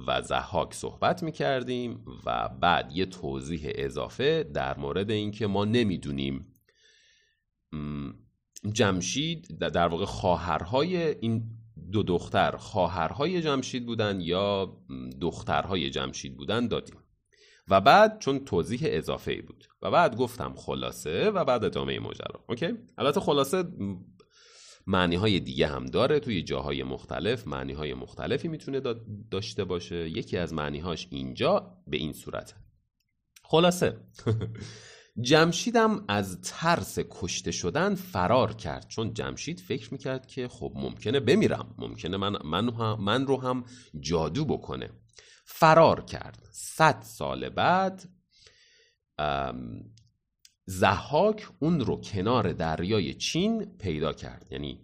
و 0.06 0.22
زحاک 0.22 0.74
صحبت 0.74 1.22
می 1.22 1.32
کردیم 1.32 2.04
و 2.26 2.48
بعد 2.48 2.92
یه 2.92 3.06
توضیح 3.06 3.72
اضافه 3.74 4.42
در 4.42 4.78
مورد 4.78 5.10
اینکه 5.10 5.46
ما 5.46 5.64
نمی‌دونیم. 5.64 6.46
جمشید 8.72 9.58
در 9.58 9.88
واقع 9.88 10.04
خواهرهای 10.04 10.96
این 10.96 11.44
دو 11.92 12.02
دختر 12.02 12.56
خواهرهای 12.56 13.42
جمشید 13.42 13.86
بودن 13.86 14.20
یا 14.20 14.76
دخترهای 15.20 15.90
جمشید 15.90 16.36
بودن 16.36 16.68
دادیم. 16.68 16.96
و 17.68 17.80
بعد 17.80 18.18
چون 18.18 18.38
توضیح 18.38 18.80
اضافه 18.84 19.42
بود. 19.42 19.64
و 19.82 19.90
بعد 19.90 20.16
گفتم 20.16 20.54
خلاصه 20.56 21.30
و 21.30 21.44
بعد 21.44 21.64
ادامه 21.64 21.98
ماجرا. 21.98 22.44
اوکی؟ 22.48 22.68
البته 22.98 23.20
خلاصه 23.20 23.64
معنی 24.86 25.16
های 25.16 25.40
دیگه 25.40 25.66
هم 25.66 25.86
داره. 25.86 26.20
توی 26.20 26.42
جاهای 26.42 26.82
مختلف 26.82 27.46
معنی 27.46 27.72
های 27.72 27.94
مختلفی 27.94 28.48
می‌تونه 28.48 28.80
داشته 29.30 29.64
باشه. 29.64 30.08
یکی 30.08 30.36
از 30.36 30.52
معنی 30.52 30.78
هاش 30.78 31.08
اینجا 31.10 31.78
به 31.86 31.96
این 31.96 32.12
صورت. 32.12 32.54
خلاصه. 33.42 33.96
جمشیدم 35.20 36.04
از 36.08 36.40
ترس 36.40 36.98
کشته 37.10 37.50
شدن 37.50 37.94
فرار 37.94 38.54
کرد. 38.54 38.88
چون 38.88 39.14
جمشید 39.14 39.60
فکر 39.60 39.92
می‌کرد 39.92 40.26
که 40.26 40.48
خب 40.48 40.72
ممکنه 40.74 41.20
بمیرم. 41.20 41.74
ممکنه 41.78 42.16
من, 42.16 42.36
من, 42.44 42.70
من 42.98 43.26
رو 43.26 43.40
هم 43.40 43.64
جادو 44.00 44.44
بکنه. 44.44 44.90
فرار 45.44 46.04
کرد. 46.04 46.48
صد 46.52 47.02
سال 47.02 47.48
بعد 47.48 48.08
زحاک 50.66 51.48
اون 51.58 51.80
رو 51.80 52.00
کنار 52.00 52.52
دریای 52.52 53.14
چین 53.14 53.76
پیدا 53.78 54.12
کرد. 54.12 54.46
یعنی 54.50 54.80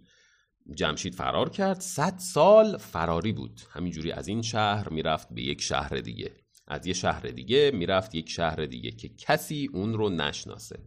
جمشید 0.75 1.15
فرار 1.15 1.49
کرد. 1.49 1.79
صد 1.79 2.17
سال 2.17 2.77
فراری 2.77 3.31
بود. 3.31 3.61
همینجوری 3.71 4.11
از 4.11 4.27
این 4.27 4.41
شهر 4.41 4.89
می‌رفت 4.89 5.27
به 5.33 5.41
یک 5.41 5.61
شهر 5.61 5.89
دیگه. 5.89 6.31
از 6.67 6.87
یه 6.87 6.93
شهر 6.93 7.21
دیگه 7.21 7.71
می‌رفت 7.73 8.15
یک 8.15 8.29
شهر 8.29 8.65
دیگه 8.65 8.91
که 8.91 9.09
کسی 9.09 9.69
اون 9.73 9.93
رو 9.93 10.09
نشناسه. 10.09 10.79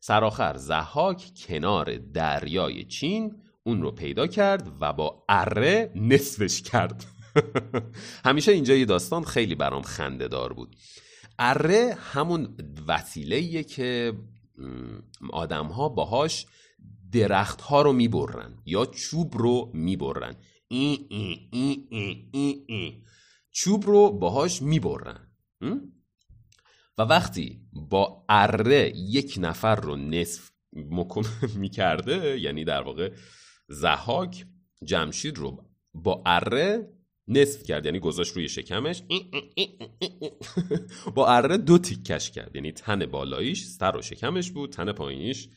سرآخر 0.00 0.56
زحاک 0.56 1.30
کنار 1.36 1.96
دریای 1.96 2.84
چین 2.84 3.42
اون 3.64 3.82
رو 3.82 3.90
پیدا 3.90 4.26
کرد 4.26 4.72
و 4.80 4.92
با 4.92 5.24
اره 5.28 5.92
نصفش 5.94 6.62
کرد. 6.62 7.04
همیشه 8.26 8.52
اینجا 8.52 8.74
یه 8.74 8.84
داستان 8.84 9.24
خیلی 9.24 9.54
برام 9.54 9.82
خنده 9.82 10.28
دار 10.28 10.52
بود. 10.52 10.76
اره 11.38 11.96
همون 12.00 12.56
وسیله 12.88 13.62
که 13.62 14.12
آدم 15.32 15.66
ها 15.66 15.88
باهاش 15.88 16.46
درخت 17.12 17.60
ها 17.60 17.82
رو 17.82 17.92
می‌برن 17.92 18.58
یا 18.66 18.86
چوب 18.86 19.38
رو 19.38 19.70
می‌برن 19.74 20.36
ای 20.68 21.06
ای 21.10 21.48
ای 21.52 21.86
ای 21.90 22.28
ای 22.32 22.64
ای. 22.66 23.02
چوب 23.50 23.86
رو 23.86 24.10
باهاش 24.10 24.62
می‌برن 24.62 25.28
و 26.98 27.02
وقتی 27.02 27.60
با 27.72 28.24
اره 28.28 28.92
یک 28.96 29.38
نفر 29.40 29.76
رو 29.76 29.96
نصف 29.96 30.50
مکم 30.72 31.22
می‌کرده 31.60 32.40
یعنی 32.40 32.64
در 32.64 32.82
واقع 32.82 33.12
زحاک 33.68 34.46
جمشید 34.84 35.38
رو 35.38 35.64
با 35.94 36.22
اره 36.26 36.95
نصف 37.28 37.62
کرد 37.62 37.84
یعنی 37.86 37.98
گذاشت 37.98 38.32
روی 38.36 38.48
شکمش. 38.48 39.02
با 41.14 41.28
اره 41.28 41.56
دو 41.56 41.78
تیکش 41.78 42.30
کرد 42.30 42.56
یعنی 42.56 42.72
تن 42.72 43.06
بالاییش 43.06 43.64
سر 43.64 43.96
و 43.96 44.02
شکمش 44.02 44.50
بود 44.50 44.72
تن 44.72 44.92
پایینیش 44.92 45.48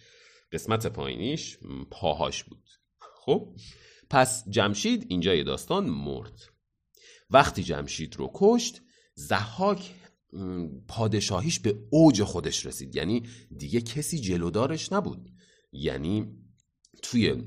قسمت 0.51 0.88
پایینیش 0.88 1.58
پاهاش 1.91 2.43
بود. 2.43 2.69
خب 3.25 3.55
پس 4.10 4.49
جمشید 4.49 5.05
اینجای 5.10 5.43
داستان 5.43 5.89
مرد. 5.89 6.41
وقتی 7.29 7.63
جمشید 7.63 8.15
رو 8.15 8.32
کشت 8.34 8.82
زحاک 9.13 9.91
پادشاهیش 10.88 11.60
به 11.60 11.79
اوج 11.89 12.23
خودش 12.23 12.65
رسید 12.65 12.95
یعنی 12.95 13.23
دیگه 13.58 13.82
کسی 13.82 14.19
جلودارش 14.19 14.91
نبود. 14.91 15.29
یعنی 15.71 16.27
توی 17.01 17.43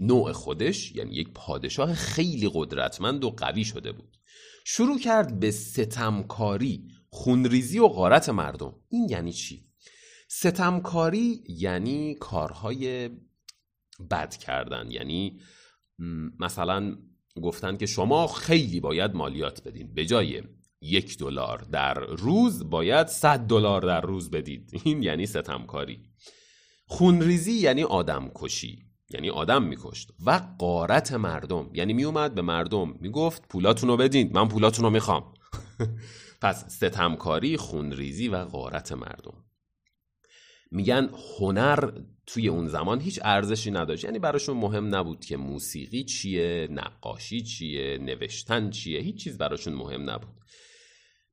نوع 0.00 0.32
خودش 0.32 0.92
یعنی 0.92 1.14
یک 1.14 1.28
پادشاه 1.34 1.94
خیلی 1.94 2.50
قدرتمند 2.54 3.24
و 3.24 3.30
قوی 3.30 3.64
شده 3.64 3.92
بود. 3.92 4.16
شروع 4.64 4.98
کرد 4.98 5.40
به 5.40 5.50
ستمکاری 5.50 6.88
خونریزی 7.10 7.78
و 7.78 7.88
غارت 7.88 8.28
مردم. 8.28 8.74
این 8.88 9.08
یعنی 9.08 9.32
چی؟ 9.32 9.66
ستمکاری 10.28 11.44
یعنی 11.48 12.14
کارهای 12.14 13.10
بد 14.10 14.36
کردن. 14.36 14.90
یعنی 14.90 15.40
مثلا 16.38 16.96
گفتن 17.42 17.76
که 17.76 17.86
شما 17.86 18.26
خیلی 18.26 18.80
باید 18.80 19.14
مالیات 19.14 19.62
بدین. 19.62 19.94
به 19.94 20.06
جای 20.06 20.42
یک 20.80 21.18
دلار 21.18 21.58
در 21.72 21.94
روز 21.94 22.70
باید 22.70 23.06
صد 23.06 23.40
دلار 23.40 23.82
در 23.82 24.00
روز 24.00 24.30
بدید. 24.30 24.70
این 24.84 25.02
یعنی 25.02 25.26
ستمکاری. 25.26 26.02
خونریزی 26.86 27.52
یعنی 27.52 27.82
آدم 27.82 28.30
کشی 28.34 28.89
یعنی 29.10 29.30
آدم 29.30 29.62
میکشت. 29.62 30.10
و 30.26 30.40
قارت 30.58 31.12
مردم. 31.12 31.70
یعنی 31.72 31.92
میومد 31.92 32.34
به 32.34 32.42
مردم 32.42 32.94
می‌گفت 33.00 33.48
پولاتون 33.48 33.88
رو 33.88 33.96
بدین 33.96 34.30
من 34.34 34.48
پولاتون 34.48 34.84
رو 34.84 34.90
می‌خوام. 34.90 35.34
پس 36.42 36.76
ستمکاری 36.76 37.56
خونریزی 37.56 38.28
و 38.28 38.36
قارت 38.36 38.92
مردم. 38.92 39.44
میگن 40.70 41.10
هنر 41.38 41.90
توی 42.26 42.48
اون 42.48 42.68
زمان 42.68 43.00
هیچ 43.00 43.20
ارزشی 43.22 43.70
نداشت. 43.70 44.04
یعنی 44.04 44.18
براشون 44.18 44.56
مهم 44.56 44.94
نبود 44.94 45.24
که 45.24 45.36
موسیقی 45.36 46.04
چیه 46.04 46.68
نقاشی 46.70 47.42
چیه 47.42 47.98
نوشتن 47.98 48.70
چیه 48.70 49.00
هیچ 49.00 49.24
چیز 49.24 49.38
براشون 49.38 49.74
مهم 49.74 50.10
نبود. 50.10 50.40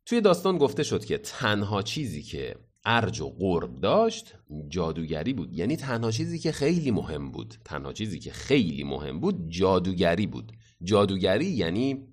توی 0.06 0.22
داستان 0.22 0.58
گفته 0.58 0.84
شد 0.84 1.06
که 1.06 1.18
تنها 1.18 1.82
چیزی 1.82 2.24
که 2.24 2.56
ارج 2.90 3.22
و 3.22 3.30
قرب 3.30 3.76
داشت 3.76 4.34
جادوگری 4.70 5.34
بود. 5.34 5.54
یعنی 5.54 5.76
تنها 5.76 6.12
چیزی 6.12 6.40
که 6.40 6.52
خیلی 6.52 6.92
مهم 6.92 7.32
بود 7.32 7.56
تنها 7.66 7.94
چیزی 7.94 8.20
که 8.20 8.32
خیلی 8.32 8.84
مهم 8.84 9.20
بود 9.20 9.50
جادوگری 9.50 10.28
بود. 10.28 10.52
جادوگری 10.84 11.46
یعنی 11.46 12.08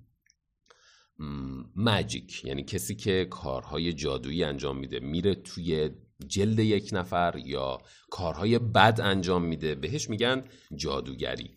ماجیک 1.77 2.45
یعنی 2.45 2.63
کسی 2.63 2.95
که 2.95 3.25
کارهای 3.31 3.93
جادویی 3.93 4.45
انجام 4.45 4.79
میده. 4.79 5.01
میره 5.01 5.35
توی 5.35 5.91
جلد 6.27 6.59
یک 6.59 6.91
نفر 6.93 7.43
یا 7.45 7.79
کارهای 8.11 8.59
بد 8.59 9.01
انجام 9.03 9.45
میده. 9.45 9.75
بهش 9.75 10.11
میگن 10.11 10.45
جادوگری. 10.77 11.51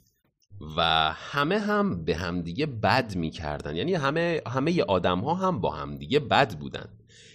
و 0.77 0.81
همه 1.15 1.59
هم 1.59 2.05
به 2.05 2.15
همدیگه 2.15 2.65
بد 2.65 3.15
می‌کردن. 3.15 3.75
یعنی 3.75 3.93
همه 3.93 4.41
همه 4.47 4.83
آدم 4.83 5.19
ها 5.19 5.33
هم 5.33 5.61
با 5.61 5.71
همدیگه 5.71 6.19
بد 6.19 6.59
بودن. 6.59 6.89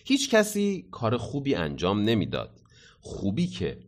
هیچ 0.04 0.30
کسی 0.30 0.88
کار 0.90 1.16
خوبی 1.16 1.54
انجام 1.54 2.00
نمی‌داد. 2.00 2.60
خوبی 3.00 3.46
که 3.46 3.78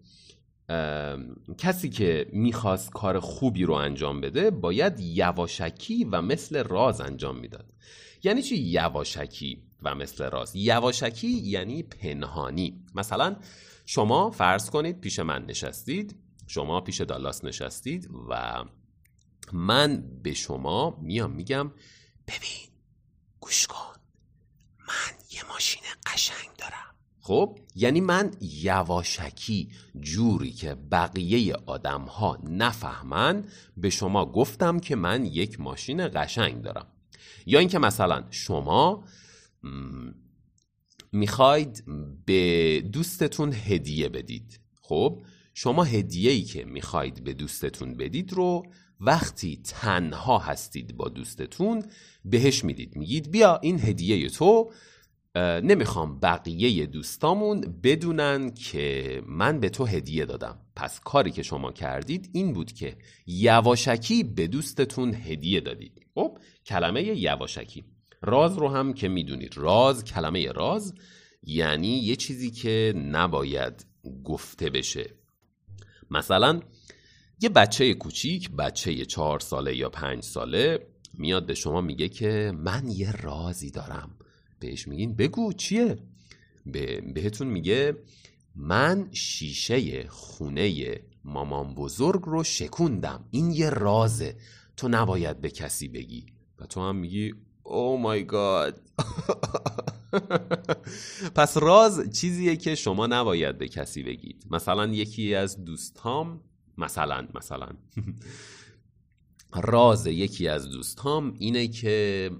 کسی 1.58 1.88
که 1.88 2.26
می‌خواست 2.32 2.90
کار 2.90 3.20
خوبی 3.20 3.64
رو 3.64 3.74
انجام 3.74 4.20
بده 4.20 4.50
باید 4.50 5.00
یواشکی 5.00 6.04
و 6.04 6.22
مثل 6.22 6.64
راز 6.64 7.00
انجام 7.00 7.38
می‌داد. 7.38 7.72
یعنی 8.22 8.42
چی 8.42 8.56
یواشکی 8.56 9.62
و 9.82 9.94
مثل 9.94 10.30
راز؟ 10.30 10.56
یواشکی 10.56 11.28
یعنی 11.28 11.82
پنهانی. 11.82 12.84
مثلا 12.94 13.36
شما 13.86 14.30
فرض 14.30 14.70
کنید 14.70 15.00
پیش 15.00 15.18
من 15.18 15.44
نشستید 15.46 16.16
شما 16.46 16.80
پیش 16.80 17.00
دالاس 17.00 17.44
نشستید 17.44 18.10
و 18.28 18.64
من 19.52 20.20
به 20.22 20.34
شما 20.34 20.98
میام 21.02 21.30
میگم 21.30 21.72
ببین 22.26 22.68
گوش 23.40 23.66
کن. 23.66 23.94
من 24.88 25.18
یه 25.34 25.42
ماشین 25.52 25.82
قشنگ 26.06 26.48
دارم. 26.58 26.94
خب 27.20 27.58
یعنی 27.74 28.00
من 28.00 28.30
یواشکی 28.40 29.68
جوری 30.00 30.52
که 30.52 30.74
بقیه 30.74 31.54
آدم 31.66 32.00
ها 32.00 32.38
نفهمن 32.48 33.44
به 33.76 33.90
شما 33.90 34.26
گفتم 34.26 34.78
که 34.78 34.96
من 34.96 35.26
یک 35.26 35.60
ماشین 35.60 36.08
قشنگ 36.08 36.62
دارم. 36.62 36.86
یا 37.46 37.58
اینکه 37.58 37.78
مثلا 37.78 38.24
شما 38.30 39.04
می‌خواید 41.12 41.84
به 42.26 42.80
دوستتون 42.92 43.52
هدیه 43.52 44.08
بدید. 44.08 44.60
خب 44.82 45.22
شما 45.54 45.84
هدیه 45.84 46.30
ای 46.30 46.42
که 46.42 46.64
می‌خواید 46.64 47.24
به 47.24 47.32
دوستتون 47.32 47.94
بدید 47.94 48.32
رو 48.32 48.62
وقتی 49.00 49.60
تنها 49.64 50.38
هستید 50.38 50.96
با 50.96 51.08
دوستتون 51.08 51.84
بهش 52.24 52.64
می‌دید. 52.64 52.96
میگید 52.96 53.30
بیا 53.30 53.58
این 53.62 53.80
هدیه 53.80 54.30
تو 54.30 54.72
نمی‌خوام 55.36 56.20
بقیه 56.20 56.86
دوستامون 56.86 57.60
بدونن 57.82 58.50
که 58.50 59.22
من 59.26 59.60
به 59.60 59.68
تو 59.68 59.84
هدیه 59.84 60.24
دادم. 60.24 60.58
پس 60.76 61.00
کاری 61.00 61.30
که 61.30 61.42
شما 61.42 61.72
کردید 61.72 62.30
این 62.32 62.52
بود 62.52 62.72
که 62.72 62.96
یواشکی 63.26 64.24
به 64.24 64.46
دوستتون 64.46 65.14
هدیه 65.14 65.60
دادید. 65.60 66.06
خب 66.14 66.38
کلمه 66.66 67.02
یواشکی. 67.02 67.84
راز 68.22 68.58
رو 68.58 68.68
هم 68.68 68.92
که 68.92 69.08
می‌دونید. 69.08 69.56
راز 69.56 70.04
کلمه 70.04 70.52
راز 70.52 70.94
یعنی 71.42 71.98
یه 71.98 72.16
چیزی 72.16 72.50
که 72.50 72.94
نباید 72.96 73.86
گفته 74.24 74.70
بشه. 74.70 75.10
مثلا 76.10 76.60
یه 77.40 77.48
بچه 77.48 77.94
کوچیک 77.94 78.50
بچه 78.50 79.04
چهار 79.04 79.40
ساله 79.40 79.76
یا 79.76 79.88
پنج 79.88 80.22
ساله 80.22 80.86
میاد 81.14 81.46
به 81.46 81.54
شما 81.54 81.80
میگه 81.80 82.08
که 82.08 82.52
من 82.56 82.88
یه 82.88 83.12
رازی 83.12 83.70
دارم. 83.70 84.10
بهش 84.64 84.88
میگین؟ 84.88 85.14
بگو 85.16 85.52
چیه؟ 85.52 85.96
به 86.66 87.00
بهتون 87.00 87.46
میگه 87.46 87.96
من 88.56 89.08
شیشه 89.12 90.08
خونه 90.08 90.96
مامان 91.24 91.74
بزرگ 91.74 92.22
رو 92.22 92.44
شکوندم. 92.44 93.24
این 93.30 93.50
یه 93.50 93.70
رازه. 93.70 94.36
تو 94.76 94.88
نباید 94.88 95.40
به 95.40 95.50
کسی 95.50 95.88
بگی. 95.88 96.26
و 96.58 96.66
تو 96.66 96.80
هم 96.80 96.96
میگی 96.96 97.34
او 97.62 97.98
مای 97.98 98.24
گاد 98.24 98.80
پس 101.36 101.56
راز 101.56 102.10
چیزیه 102.20 102.56
که 102.56 102.74
شما 102.74 103.06
نباید 103.06 103.58
به 103.58 103.68
کسی 103.68 104.02
بگید. 104.02 104.46
مثلا 104.50 104.86
یکی 104.86 105.34
از 105.34 105.64
دوستام 105.64 106.40
مثلا 106.78 107.28
مثلا. 107.34 107.68
راز 109.72 110.06
یکی 110.06 110.48
از 110.48 110.68
دوستام 110.68 111.34
اینه 111.38 111.68
که 111.68 112.30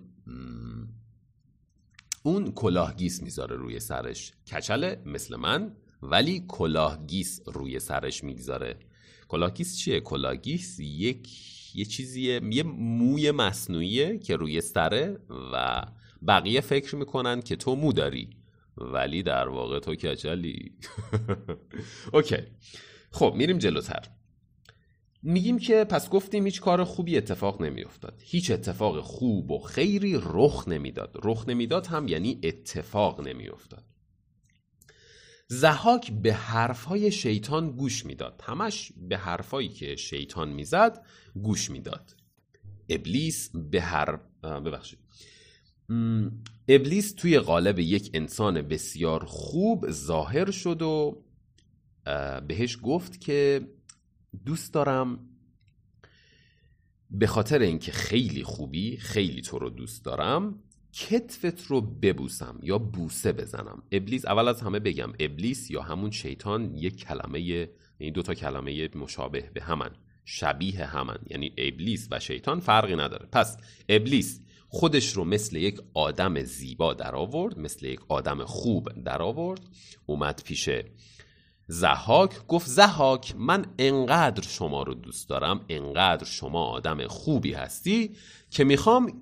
اون 2.26 2.52
کلاهگیس 2.52 3.22
می‌ذاره 3.22 3.56
روی 3.56 3.80
سرش. 3.80 4.32
کچله 4.46 5.02
مثل 5.06 5.36
من 5.36 5.76
ولی 6.02 6.44
کلاهگیس 6.48 7.40
روی 7.46 7.80
سرش 7.80 8.24
می‌گذاره. 8.24 8.76
کلاهگیس 9.28 9.78
چیه؟ 9.78 10.00
کلاهگیس 10.00 10.80
یک 10.80 11.28
یه 11.74 11.84
چیزیه 11.84 12.40
یه 12.50 12.62
موی 12.62 13.30
مصنوعیه 13.30 14.18
که 14.18 14.36
روی 14.36 14.60
سره 14.60 15.18
و 15.52 15.82
بقیه 16.28 16.60
فکر 16.60 16.96
می‌کنن 16.96 17.42
که 17.42 17.56
تو 17.56 17.76
مو 17.76 17.92
داری. 17.92 18.30
ولی 18.76 19.22
در 19.22 19.48
واقع 19.48 19.78
تو 19.78 19.94
کچلی. 19.94 20.72
اوکی. 22.12 22.36
خب 23.10 23.34
میریم 23.36 23.58
جلوتر. 23.58 24.02
میگیم 25.26 25.58
که 25.58 25.84
پس 25.84 26.10
گفتیم 26.10 26.44
هیچ 26.44 26.60
کار 26.60 26.84
خوبی 26.84 27.16
اتفاق 27.16 27.62
نمیافتاد. 27.62 28.22
هیچ 28.24 28.50
اتفاق 28.50 29.00
خوب 29.00 29.50
و 29.50 29.58
خیری 29.58 30.20
رخ 30.22 30.68
نمی‌داد. 30.68 31.16
رخ 31.24 31.48
نمی‌داد 31.48 31.86
هم 31.86 32.08
یعنی 32.08 32.40
اتفاق 32.42 33.28
نمیافتاد. 33.28 33.84
زحاک 35.48 36.12
به 36.12 36.32
حرفهای 36.32 37.12
شیطان 37.12 37.70
گوش 37.70 38.06
می‌داد. 38.06 38.42
همش 38.44 38.92
به 39.08 39.16
حرفهایی 39.16 39.68
که 39.68 39.96
شیطان 39.96 40.48
می‌زد 40.48 41.04
گوش 41.42 41.70
می‌داد. 41.70 42.16
ابلیس 42.88 43.50
به 43.70 43.80
هر 43.80 44.16
ببخشید. 44.42 44.98
ابلیس 46.68 47.14
توی 47.14 47.38
قالب 47.38 47.78
یک 47.78 48.10
انسان 48.14 48.62
بسیار 48.62 49.24
خوب 49.24 49.90
ظاهر 49.90 50.50
شد 50.50 50.82
و 50.82 51.22
بهش 52.48 52.78
گفت 52.82 53.20
که 53.20 53.68
دوست 54.44 54.74
دارم. 54.74 55.18
به 57.10 57.26
خاطر 57.26 57.58
اینکه 57.58 57.92
خیلی 57.92 58.42
خوبی 58.42 58.96
خیلی 58.96 59.42
تو 59.42 59.58
رو 59.58 59.70
دوست 59.70 60.04
دارم 60.04 60.62
کتفت 60.92 61.66
رو 61.66 61.80
ببوسم 61.80 62.58
یا 62.62 62.78
بوسه 62.78 63.32
بزنم. 63.32 63.82
ابلیس 63.92 64.24
اول 64.26 64.48
از 64.48 64.60
همه 64.60 64.78
بگم 64.78 65.12
ابلیس 65.20 65.70
یا 65.70 65.82
همون 65.82 66.10
شیطان 66.10 66.74
یک 66.74 66.96
کلمه 66.96 67.40
یعنی 67.40 68.12
دو 68.14 68.22
تا 68.22 68.34
کلمه 68.34 68.88
مشابه 68.94 69.50
به 69.54 69.62
همن 69.62 69.90
شبیه 70.24 70.84
همن. 70.84 71.18
یعنی 71.30 71.52
ابلیس 71.58 72.08
و 72.10 72.20
شیطان 72.20 72.60
فرقی 72.60 72.96
نداره. 72.96 73.28
پس 73.32 73.56
ابلیس 73.88 74.40
خودش 74.68 75.12
رو 75.12 75.24
مثل 75.24 75.56
یک 75.56 75.80
آدم 75.94 76.40
زیبا 76.40 76.94
در 76.94 77.14
آورد 77.14 77.58
مثل 77.58 77.86
یک 77.86 78.00
آدم 78.08 78.44
خوب 78.44 78.88
در 79.04 79.22
آورد 79.22 79.60
اومد 80.06 80.42
پیش 80.44 80.68
زهاک 81.66 82.46
گفت 82.46 82.66
زهاک 82.66 83.34
من 83.38 83.66
انقدر 83.78 84.42
شما 84.42 84.82
رو 84.82 84.94
دوست 84.94 85.28
دارم 85.28 85.64
انقدر 85.68 86.24
شما 86.24 86.64
آدم 86.64 87.06
خوبی 87.06 87.52
هستی 87.52 88.16
که 88.50 88.64
می‌خوام 88.64 89.20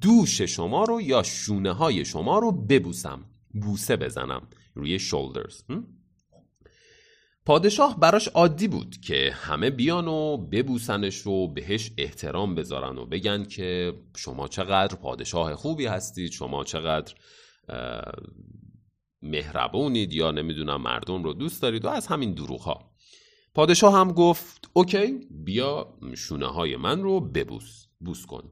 دوش 0.00 0.42
شما 0.42 0.84
رو 0.84 1.00
یا 1.00 1.22
شونه 1.22 1.72
های 1.72 2.04
شما 2.04 2.38
رو 2.38 2.52
ببوسم 2.52 3.24
بوسه 3.62 3.96
بزنم 3.96 4.42
روی 4.74 4.98
شولدرز 4.98 5.62
پادشاه 7.46 8.00
براش 8.00 8.28
عادی 8.28 8.68
بود 8.68 8.96
که 9.00 9.32
همه 9.34 9.70
بیان 9.70 10.08
و 10.08 10.36
ببوسنش 10.36 11.26
و 11.26 11.48
بهش 11.48 11.92
احترام 11.98 12.54
بذارن 12.54 12.98
و 12.98 13.06
بگن 13.06 13.44
که 13.44 13.92
شما 14.16 14.48
چقدر 14.48 14.96
پادشاه 14.96 15.54
خوبی 15.54 15.86
هستید 15.86 16.32
شما 16.32 16.64
چقدر 16.64 17.14
مهربونید 19.22 20.12
یا 20.12 20.30
نمی‌دونم 20.30 20.82
مردم 20.82 21.22
رو 21.22 21.32
دوست 21.32 21.62
دارید 21.62 21.84
و 21.84 21.88
از 21.88 22.06
همین 22.06 22.34
دروغ 22.34 22.60
ها 22.60 22.90
پادشاه 23.54 23.94
هم 23.94 24.12
گفت 24.12 24.70
اوکی 24.72 25.28
بیا 25.30 25.98
شونه 26.16 26.46
های 26.46 26.76
من 26.76 27.02
رو 27.02 27.20
ببوس 27.20 27.86
بوس 28.00 28.26
کن. 28.26 28.50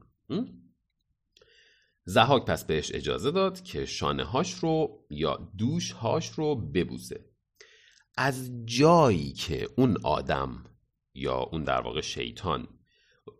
زهاک 2.05 2.45
پس 2.45 2.65
بهش 2.65 2.91
اجازه 2.93 3.31
داد 3.31 3.61
که 3.61 3.85
شانه 3.85 4.23
هاش 4.23 4.53
رو 4.53 5.05
یا 5.09 5.51
دوش 5.57 5.91
هاش 5.91 6.29
رو 6.29 6.55
ببوسه. 6.55 7.25
از 8.17 8.51
جایی 8.65 9.33
که 9.33 9.67
اون 9.77 9.97
آدم 10.03 10.63
یا 11.13 11.37
اون 11.37 11.63
در 11.63 11.81
واقع 11.81 12.01
شیطان 12.01 12.67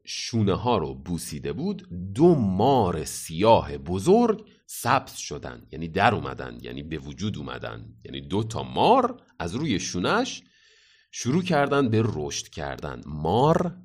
شونه 0.06 0.54
ها 0.54 0.78
رو 0.78 0.96
بوسیده 0.96 1.54
بود 1.54 1.88
دو 2.14 2.36
مار 2.36 3.06
سیاه 3.06 3.78
بزرگ 3.78 4.50
سبز 4.72 5.14
شدن 5.14 5.68
یعنی 5.72 5.88
در 5.88 6.16
اومدن 6.16 6.58
یعنی 6.62 6.84
به 6.84 6.98
وجود 6.98 7.38
اومدن. 7.38 7.86
یعنی 8.06 8.22
دو 8.22 8.44
تا 8.44 8.64
مار 8.64 9.22
از 9.40 9.56
روی 9.56 9.80
شونش 9.80 10.42
شروع 11.12 11.44
کردن 11.44 11.90
به 11.90 12.04
رشد 12.06 12.48
کردن. 12.48 13.02
مار 13.06 13.78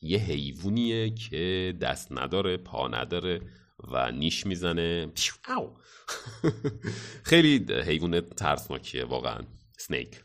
یه 0.00 0.18
حیوانیه 0.18 1.14
که 1.14 1.74
دست 1.80 2.12
نداره 2.12 2.56
پا 2.56 2.88
نداره 2.88 3.40
و 3.78 4.10
نیش 4.10 4.46
می‌زنه. 4.46 5.12
خیلی 7.30 7.74
حیوان 7.74 8.20
ترسناکیه 8.20 9.04
واقعا. 9.04 9.40
سنیک. 9.78 10.24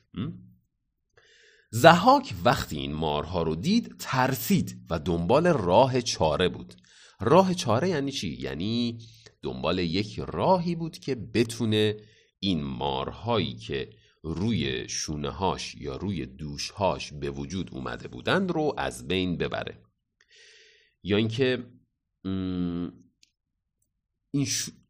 زهاک 1.72 2.34
وقتی 2.44 2.78
این 2.78 2.94
مارها 2.94 3.44
رو 3.44 3.56
دید 3.56 3.96
ترسید 4.00 4.86
و 4.90 5.00
دنبال 5.00 5.48
راه 5.48 6.02
چاره 6.02 6.50
بود. 6.50 6.74
راه 7.20 7.54
چاره 7.54 7.90
یعنی 7.90 8.12
چی؟ 8.12 8.42
یعنی 8.42 9.00
دنبال 9.48 9.80
یک 9.80 10.20
راهی 10.20 10.76
بود 10.76 10.98
که 10.98 11.16
بتونه 11.16 11.98
این 12.40 12.64
مارهایی 12.64 13.54
که 13.56 13.90
روی 14.24 14.90
شونه 14.90 15.30
هاش 15.30 15.76
یا 15.76 15.96
روی 15.96 16.26
دوشهاش 16.26 17.14
به 17.14 17.30
وجود 17.30 17.70
اومده 17.74 18.08
بودند 18.08 18.52
رو 18.52 18.74
از 18.78 19.08
بین 19.08 19.38
ببره. 19.38 19.82
یا 21.04 21.18
اینکه 21.18 21.66
این 24.32 24.48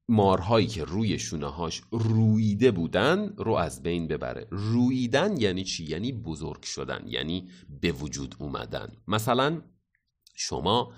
مارهایی 0.10 0.68
که 0.68 0.84
روی 0.84 1.20
شونه 1.20 1.47
هاش 1.47 1.82
رویده 1.91 2.72
بودن 2.72 3.34
رو 3.38 3.53
از 3.53 3.84
بین 3.84 4.08
ببره. 4.08 4.47
رویدن 4.51 5.38
یعنی 5.38 5.64
چی؟ 5.64 5.84
یعنی 5.86 6.12
بزرگ 6.12 6.64
شدن 6.64 7.03
یعنی 7.08 7.49
به 7.82 7.91
وجود 7.91 8.36
اومدن. 8.39 8.97
مثلا 9.08 9.62
شما 10.36 10.93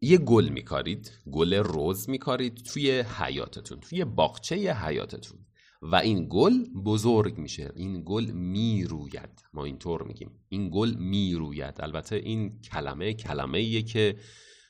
یه 0.00 0.18
گل 0.18 0.48
میکارید 0.48 1.10
گل 1.32 1.54
روز 1.54 2.10
میکارید 2.10 2.54
توی 2.54 3.00
حیاتتون 3.00 3.80
توی 3.80 4.04
باغچه 4.04 4.72
حیاتتون 4.72 5.38
و 5.82 5.96
این 5.96 6.26
گل 6.30 6.64
بزرگ 6.84 7.38
میشه. 7.38 7.72
این 7.76 8.02
گل 8.06 8.30
می‌روید. 8.30 9.44
ما 9.52 9.64
اینطور 9.64 10.02
میگیم. 10.02 10.30
این 10.48 10.70
گل 10.72 10.94
می‌روید. 10.94 11.74
البته 11.80 12.16
این 12.16 12.60
کلمه 12.60 13.14
کلمه 13.14 13.82
که 13.82 14.18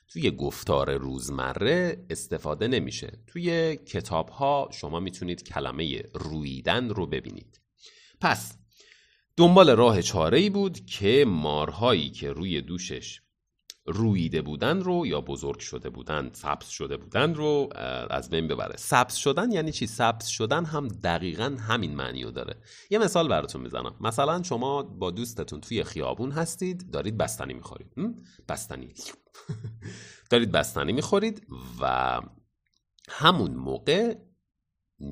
توی 0.07 0.31
گفتار 0.31 0.97
روزمره 0.97 2.05
استفاده 2.09 2.67
نمیشه. 2.67 3.23
توی 3.27 3.75
کتاب 3.75 4.29
ها 4.29 4.69
شما 4.71 4.99
می‌تونید 4.99 5.43
کلمه 5.43 6.03
رویدن 6.13 6.89
رو 6.89 7.07
ببینید. 7.07 7.61
پس 8.21 8.57
دنبال 9.37 9.69
راه 9.69 10.01
چاره 10.01 10.37
ای 10.37 10.49
بود 10.49 10.85
که 10.85 11.25
مارهایی 11.27 12.09
که 12.09 12.31
روی 12.31 12.61
دوشش 12.61 13.21
رویده 13.85 14.41
بودن 14.41 14.79
رو 14.79 15.07
یا 15.07 15.21
بزرگ 15.21 15.59
شده 15.59 15.89
بودن 15.89 16.29
سبز 16.33 16.67
شده 16.67 16.97
بودن 16.97 17.33
رو 17.33 17.69
از 18.09 18.29
بین 18.29 18.47
ببره. 18.47 18.77
سبز 18.77 19.15
شدن 19.15 19.51
یعنی 19.51 19.71
چی؟ 19.71 19.87
سبز 19.87 20.25
شدن 20.25 20.65
هم 20.65 20.87
دقیقا 20.87 21.57
همین 21.59 21.95
معنی 21.95 22.23
رو 22.23 22.31
داره. 22.31 22.55
یه 22.89 22.99
مثال 22.99 23.27
براتون 23.27 23.61
می‌زنم. 23.61 23.95
مثلا 24.01 24.43
شما 24.43 24.83
با 24.83 25.11
دوستتون 25.11 25.61
توی 25.61 25.83
خیابون 25.83 26.31
هستید 26.31 26.91
دارید 26.91 27.17
بستنی 27.17 27.53
می‌خورید. 27.53 27.93
بستنی. 28.49 28.93
دارید 30.31 30.51
بستنی 30.51 30.93
می‌خورید 30.93 31.47
و 31.81 32.21
همون 33.09 33.51
موقع 33.51 34.15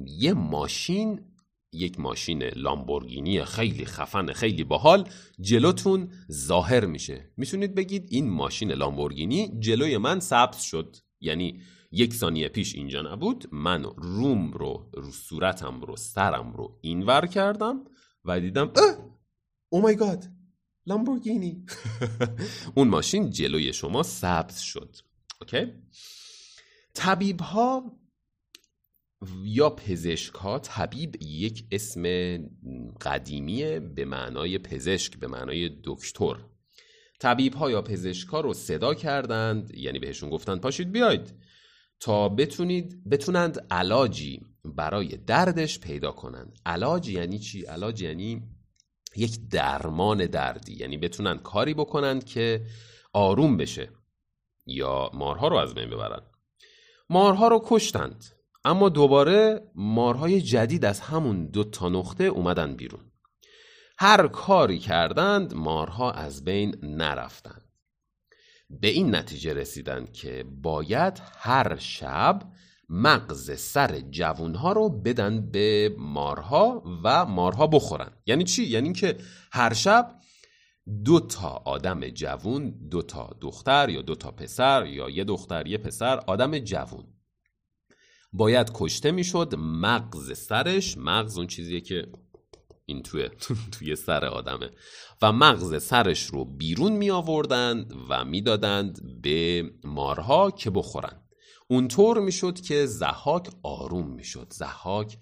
یه 0.06 0.34
ماشین 0.34 1.37
یک 1.78 2.00
ماشین 2.00 2.44
لامبورگینی 2.44 3.46
خیلی 3.46 3.86
خفن 3.86 4.34
خیلی 4.34 4.64
باحال 4.64 5.10
جلوتون 5.40 6.12
ظاهر 6.32 6.86
میشه. 6.86 7.32
می‌تونید 7.38 7.76
بگید 7.76 8.08
این 8.10 8.30
ماشین 8.30 8.72
لامبورگینی 8.72 9.60
جلوی 9.60 9.98
من 9.98 10.20
سبز 10.20 10.62
شد. 10.62 10.98
یعنی 11.22 11.62
یک 11.92 12.14
ثانیه 12.14 12.48
پیش 12.48 12.76
اینجا 12.76 13.02
نبود. 13.02 13.46
من 13.52 13.84
روم 13.84 14.52
رو 14.52 14.90
رو 14.94 15.12
صورتم 15.12 15.82
رو 15.82 15.96
سرم 15.96 16.54
رو 16.54 16.80
اینور 16.82 17.26
کردم 17.26 17.84
و 18.26 18.40
دیدم 18.40 18.72
او 19.70 19.82
مای 19.82 19.96
گاد 19.96 20.26
لامبورگینی! 20.86 21.66
اون 22.76 22.88
ماشین 22.88 23.30
جلوی 23.30 23.74
شما 23.74 24.04
سبز 24.04 24.60
شد. 24.60 24.96
اوکی 25.42 25.74
طبیب 26.94 27.42
ها 27.42 27.98
یا 29.44 29.70
پزشک 29.70 30.34
ها 30.36 30.60
طبیب 30.60 31.16
یک 31.22 31.68
اسم 31.72 32.04
قدیمیه 33.02 33.80
به 33.80 34.06
معنای 34.06 34.58
پزشک 34.58 35.18
به 35.20 35.28
معنای 35.28 35.70
دکتر. 35.84 36.36
طبیب 37.20 37.54
ها 37.54 37.72
یا 37.72 37.82
پزشک 37.82 38.28
ها 38.28 38.42
رو 38.42 38.54
صدا 38.54 38.94
کردند 38.94 39.76
یعنی 39.76 40.00
بهشون 40.00 40.30
گفتند 40.30 40.62
پاشید 40.62 40.92
بیاید 40.92 41.34
تا 42.00 42.30
بتونید 42.30 43.10
بتونند 43.10 43.66
علاجی 43.72 44.42
برای 44.66 45.08
دردش 45.08 45.80
پیدا 45.80 46.12
کنند. 46.12 46.60
علاج 46.66 47.10
یعنی 47.10 47.40
چی؟ 47.40 47.62
علاج 47.62 48.02
یعنی 48.02 48.44
یک 49.16 49.50
درمان 49.50 50.26
دردی 50.26 50.74
یعنی 50.74 50.98
بتونن 50.98 51.38
کاری 51.38 51.74
بکنند 51.74 52.26
که 52.26 52.66
آروم 53.14 53.58
بشه 53.58 53.90
یا 54.66 55.12
مارها 55.14 55.48
رو 55.48 55.58
از 55.58 55.74
بین 55.74 55.90
ببرن. 55.90 56.22
مارها 57.10 57.48
رو 57.48 57.62
کشتند. 57.66 58.26
اما 58.66 58.90
دوباره 58.90 59.62
مارهای 59.76 60.42
جدید 60.42 60.86
از 60.86 61.00
همون 61.00 61.48
دو 61.48 61.64
تا 61.64 61.90
نقطه 61.90 62.24
اومدن 62.24 62.76
بیرون. 62.76 63.12
هر 64.00 64.28
کاری 64.28 64.80
کردند 64.80 65.54
مارها 65.54 66.12
از 66.12 66.44
بین 66.44 66.76
نرفتند. 66.84 67.62
به 68.70 68.88
این 68.88 69.16
نتیجه 69.16 69.54
رسیدند 69.54 70.14
که 70.14 70.46
باید 70.62 71.22
هر 71.38 71.76
شب 71.76 72.42
مغز 72.90 73.60
سر 73.60 74.00
جوونها 74.00 74.72
رو 74.72 74.90
بدن 74.90 75.52
به 75.52 75.96
مارها 75.98 76.84
و 77.04 77.26
مارها 77.26 77.68
بخورن. 77.68 78.12
یعنی 78.26 78.44
چی؟ 78.44 78.64
یعنی 78.64 78.94
که 78.94 79.18
هر 79.52 79.74
شب 79.74 80.16
دو 81.06 81.20
تا 81.20 81.50
آدم 81.66 82.10
جوون 82.10 82.70
دو 82.90 83.02
تا 83.02 83.30
دختر 83.42 83.90
یا 83.90 84.02
دو 84.02 84.16
تا 84.16 84.32
پسر 84.32 84.86
یا 84.86 85.10
یه 85.10 85.24
دختر 85.24 85.68
یه 85.68 85.78
پسر 85.78 86.20
آدم 86.28 86.60
جوون. 86.60 87.04
باید 88.34 88.72
کشته 88.74 89.12
می‌شد 89.12 89.56
مغز 89.58 90.38
سرش. 90.38 90.98
مغز 90.98 91.38
اون 91.38 91.48
چیزیه 91.48 91.82
که 91.82 92.12
این 92.86 93.04
توی, 93.04 93.30
توی 93.74 93.96
سر 93.96 94.26
آدمه. 94.26 94.72
و 95.22 95.32
مغز 95.32 95.84
سرش 95.84 96.26
رو 96.26 96.46
بیرون 96.46 96.92
می 96.92 97.12
آوردند 97.12 97.94
و 98.10 98.26
می‌دادند 98.26 99.22
به 99.22 99.64
مارها 99.84 100.52
که 100.52 100.70
بخورند. 100.70 101.24
اونطور 101.68 102.20
می‌شد 102.20 102.62
که 102.62 102.86
زحاک 102.86 103.50
آروم 103.64 104.12
می‌شد. 104.16 104.48
زحاک 104.54 105.18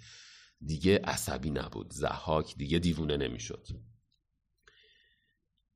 دیگه 0.65 0.99
عصبی 1.03 1.49
نبود. 1.49 1.93
زحاک 1.93 2.55
دیگه 2.55 2.79
دیوونه 2.79 3.17
نمی‌شد. 3.17 3.67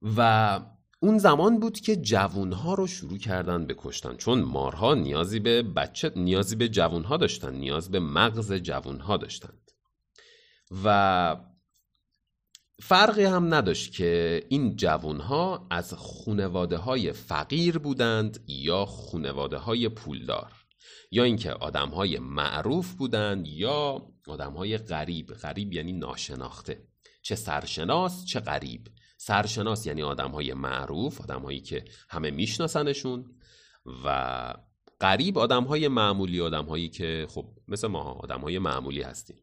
و 0.01 0.59
اون 0.99 1.17
زمان 1.17 1.59
بود 1.59 1.79
که 1.79 1.95
جوونها 1.95 2.73
رو 2.73 2.87
شروع 2.87 3.17
کردن 3.17 3.65
به 3.65 3.75
کشتن. 3.77 4.15
چون 4.15 4.41
مارها 4.41 4.93
نیازی 4.93 5.39
به 5.39 5.63
بچه 5.63 6.11
نیازی 6.15 6.55
به 6.55 6.69
جوونها 6.69 7.17
داشتن 7.17 7.55
نیاز 7.55 7.91
به 7.91 7.99
مغز 7.99 8.53
جوونها 8.53 9.17
داشتند. 9.17 9.71
و 10.83 11.37
فرقی 12.81 13.23
هم 13.23 13.53
نداشت 13.53 13.93
که 13.93 14.43
این 14.49 14.75
جوونها 14.75 15.67
از 15.69 15.93
خونواده 15.93 16.77
های 16.77 17.13
فقیر 17.13 17.77
بودند 17.77 18.43
یا 18.47 18.85
خونواده 18.85 19.57
های 19.57 19.89
پولدار. 19.89 20.51
یا 21.11 21.23
اینکه 21.23 21.51
آدم 21.51 21.89
های 21.89 22.19
معروف 22.19 22.93
بودند 22.93 23.47
یا 23.47 24.07
آدم 24.27 24.53
های 24.53 24.77
غریب. 24.77 25.33
غریب 25.33 25.73
یعنی 25.73 25.93
ناشناخته. 25.93 26.87
چه 27.21 27.35
سرشناس 27.35 28.25
چه 28.25 28.39
غریب. 28.39 28.87
سرشناس 29.21 29.85
یعنی 29.85 30.03
آدم 30.03 30.31
های 30.31 30.53
معروف 30.53 31.21
آدم 31.21 31.41
هایی 31.41 31.59
که 31.59 31.85
همه 32.09 32.31
میشناسنشون 32.31 33.25
و 34.05 34.53
غریب 35.01 35.37
آدم 35.37 35.63
های 35.63 35.87
معمولی 35.87 36.41
آدم 36.41 36.65
هایی 36.65 36.89
که 36.89 37.27
خب 37.29 37.45
مثل 37.67 37.87
ما 37.87 38.01
آدم 38.01 38.41
های 38.41 38.59
معمولی 38.59 39.01
هستیم. 39.01 39.37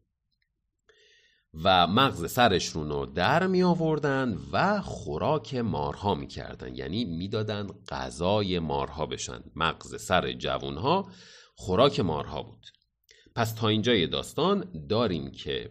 و 1.63 1.87
مغز 1.87 2.31
سرشون 2.31 2.89
رو 2.89 3.05
در 3.05 3.47
می 3.47 3.63
آوردن 3.63 4.37
و 4.51 4.81
خوراک 4.81 5.55
مارها 5.55 6.15
می 6.15 6.27
کردن 6.27 6.75
یعنی 6.75 7.05
می‌دادن 7.05 7.67
غذای 7.89 8.59
مارها 8.59 9.05
بشن. 9.05 9.43
مغز 9.55 10.01
سر 10.01 10.31
جوونها 10.33 11.11
خوراک 11.55 11.99
مارها 11.99 12.43
بود. 12.43 12.67
پس 13.35 13.53
تا 13.53 13.67
اینجای 13.67 14.07
داستان 14.07 14.87
داریم 14.89 15.31
که 15.31 15.69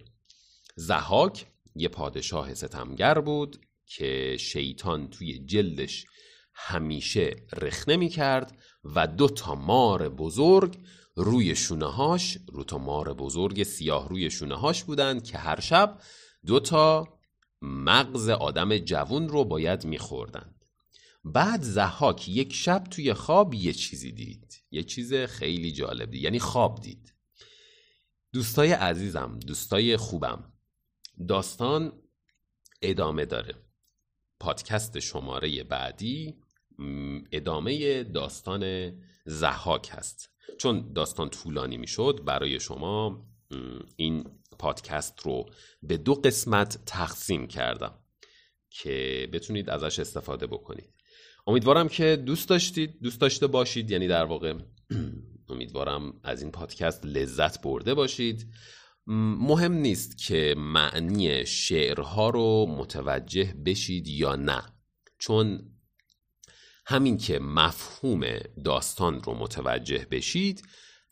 زحاک 0.76 1.46
یه 1.74 1.88
پادشاه 1.88 2.54
ستمگر 2.54 3.20
بود 3.20 3.65
که 3.86 4.36
شیطان 4.40 5.10
توی 5.10 5.38
جلدش 5.38 6.06
همیشه 6.54 7.36
رخنه 7.52 7.96
می 7.96 8.08
کرد 8.08 8.58
و 8.84 9.06
دو 9.06 9.28
تا 9.28 9.54
مار 9.54 10.08
بزرگ 10.08 10.78
روی 11.14 11.56
شونه 11.56 11.92
هاش 11.92 12.38
رو 12.52 12.64
تا 12.64 12.78
مار 12.78 13.14
بزرگ 13.14 13.62
سیاه 13.62 14.08
روی 14.08 14.30
شونه 14.30 14.54
هاش 14.54 14.84
بودن 14.84 15.20
که 15.20 15.38
هر 15.38 15.60
شب 15.60 16.00
دو 16.46 16.60
تا 16.60 17.18
مغز 17.62 18.28
آدم 18.28 18.78
جوون 18.78 19.28
رو 19.28 19.44
باید 19.44 19.84
میخوردن 19.84 20.54
بعد 21.24 21.62
زحاک 21.62 22.28
یک 22.28 22.52
شب 22.52 22.84
توی 22.84 23.14
خواب 23.14 23.54
یه 23.54 23.72
چیزی 23.72 24.12
دید. 24.12 24.64
یه 24.70 24.82
چیز 24.82 25.14
خیلی 25.14 25.72
جالب 25.72 26.10
دید. 26.10 26.22
یعنی 26.22 26.38
خواب 26.38 26.80
دید. 26.80 27.14
دوستای 28.32 28.72
عزیزم 28.72 29.38
دوستای 29.46 29.96
خوبم 29.96 30.52
داستان 31.28 32.02
ادامه 32.82 33.24
داره. 33.24 33.54
پادکست 34.40 34.98
شماره 34.98 35.64
بعدی 35.64 36.34
ادامه 37.32 38.04
داستان 38.04 38.92
زحاک 39.24 39.88
هست. 39.92 40.30
چون 40.58 40.92
داستان 40.92 41.30
طولانی 41.30 41.76
می‌شد 41.76 42.20
برای 42.24 42.60
شما 42.60 43.26
این 43.96 44.24
پادکست 44.58 45.20
رو 45.20 45.46
به 45.82 45.96
دو 45.96 46.14
قسمت 46.14 46.84
تقسیم 46.86 47.46
کردم 47.46 47.94
که 48.70 49.28
بتونید 49.32 49.70
ازش 49.70 49.98
استفاده 49.98 50.46
بکنید. 50.46 50.94
امیدوارم 51.46 51.88
که 51.88 52.16
دوست 52.16 52.48
داشتید 52.48 53.02
دوست 53.02 53.20
داشته 53.20 53.46
باشید. 53.46 53.90
یعنی 53.90 54.08
در 54.08 54.24
واقع 54.24 54.54
امیدوارم 55.48 56.20
از 56.24 56.42
این 56.42 56.50
پادکست 56.50 57.06
لذت 57.06 57.62
برده 57.62 57.94
باشید. 57.94 58.52
مهم 59.06 59.72
نیست 59.72 60.18
که 60.18 60.54
معنی 60.58 61.46
شعرها 61.46 62.30
رو 62.30 62.66
متوجه 62.78 63.54
بشید 63.64 64.08
یا 64.08 64.36
نه. 64.36 64.62
چون 65.18 65.72
همین 66.86 67.16
که 67.16 67.38
مفهوم 67.38 68.24
داستان 68.64 69.22
رو 69.22 69.34
متوجه 69.34 70.06
بشید 70.10 70.62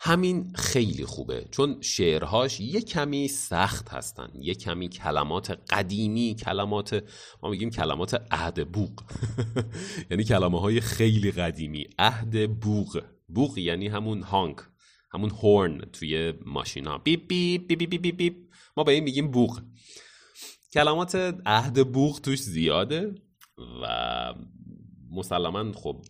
همین 0.00 0.52
خیلی 0.54 1.04
خوبه. 1.04 1.48
چون 1.50 1.80
شعرهاش 1.80 2.60
یه 2.60 2.80
کمی 2.80 3.28
سخت 3.28 3.88
هستن. 3.88 4.28
یه 4.34 4.54
کمی 4.54 4.88
کلمات 4.88 5.50
قدیمی 5.50 6.34
کلمات 6.34 7.04
ما 7.42 7.50
میگیم 7.50 7.70
کلمات 7.70 8.22
عهد 8.30 8.72
بوق 8.72 9.02
یعنی 10.10 10.24
کلمه 10.24 10.60
های 10.60 10.80
خیلی 10.80 11.30
قدیمی. 11.30 11.86
عهد 11.98 12.60
بوق 12.60 13.02
بوق 13.28 13.58
یعنی 13.58 13.88
همون 13.88 14.22
هانک. 14.22 14.56
همون 15.14 15.30
هورن 15.30 15.80
توی 15.80 16.32
ماشینا. 16.46 16.98
بیپ 16.98 17.28
بیپ 17.28 17.66
بیپ 17.66 17.78
بیپ 17.78 18.00
بیپ 18.02 18.16
بیپ. 18.16 18.34
ما 18.76 18.84
به 18.84 18.92
این 18.92 19.04
میگیم 19.04 19.30
بوق 19.30 19.60
کلمات 20.72 21.14
عهد 21.46 21.92
بوق 21.92 22.20
توش 22.20 22.40
زیاده 22.40 23.14
و 23.82 24.34
مسلما 25.10 25.72
خب 25.72 26.04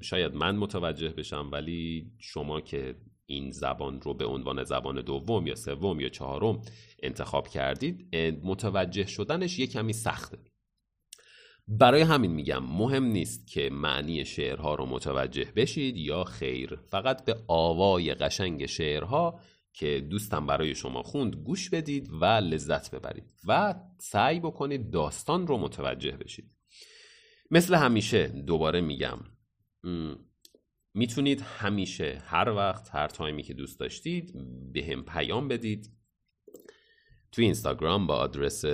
شاید 0.00 0.34
من 0.34 0.56
متوجه 0.56 1.08
بشم 1.08 1.48
ولی 1.52 2.12
شما 2.18 2.60
که 2.60 2.96
این 3.26 3.50
زبان 3.50 4.00
رو 4.00 4.14
به 4.14 4.24
عنوان 4.26 4.64
زبان 4.64 5.00
دوم 5.00 5.46
یا 5.46 5.54
سوم 5.54 6.00
یا 6.00 6.08
چهارم 6.08 6.62
انتخاب 7.02 7.48
کردید 7.48 8.16
متوجه 8.44 9.06
شدنش 9.06 9.58
یه 9.58 9.66
کمی 9.66 9.92
سخته. 9.92 10.38
برای 11.68 12.02
همین 12.02 12.30
میگم 12.30 12.64
مهم 12.64 13.04
نیست 13.04 13.46
که 13.46 13.70
معنی 13.70 14.24
شعرها 14.24 14.74
رو 14.74 14.86
متوجه 14.86 15.52
بشید 15.56 15.96
یا 15.96 16.24
خیر. 16.24 16.76
فقط 16.86 17.24
به 17.24 17.36
آوای 17.48 18.14
قشنگ 18.14 18.66
شعرها 18.66 19.40
که 19.72 20.06
دوستم 20.10 20.46
برای 20.46 20.74
شما 20.74 21.02
خوند 21.02 21.36
گوش 21.36 21.70
بدید 21.70 22.08
و 22.12 22.24
لذت 22.24 22.94
ببرید 22.94 23.24
و 23.48 23.74
سعی 23.98 24.40
بکنید 24.40 24.90
داستان 24.90 25.46
رو 25.46 25.58
متوجه 25.58 26.16
بشید. 26.16 26.50
مثل 27.50 27.74
همیشه 27.74 28.26
دوباره 28.26 28.80
میگم 28.80 29.18
می‌تونید 30.94 31.40
همیشه 31.40 32.22
هر 32.26 32.48
وقت 32.48 32.94
هر 32.94 33.08
تایمی 33.08 33.42
که 33.42 33.54
دوست 33.54 33.80
داشتید 33.80 34.32
به 34.72 34.84
هم 34.84 35.04
پیام 35.04 35.48
بدید. 35.48 35.92
توی 37.32 37.44
اینستاگرام 37.44 38.06
با 38.06 38.14
آدرس 38.14 38.64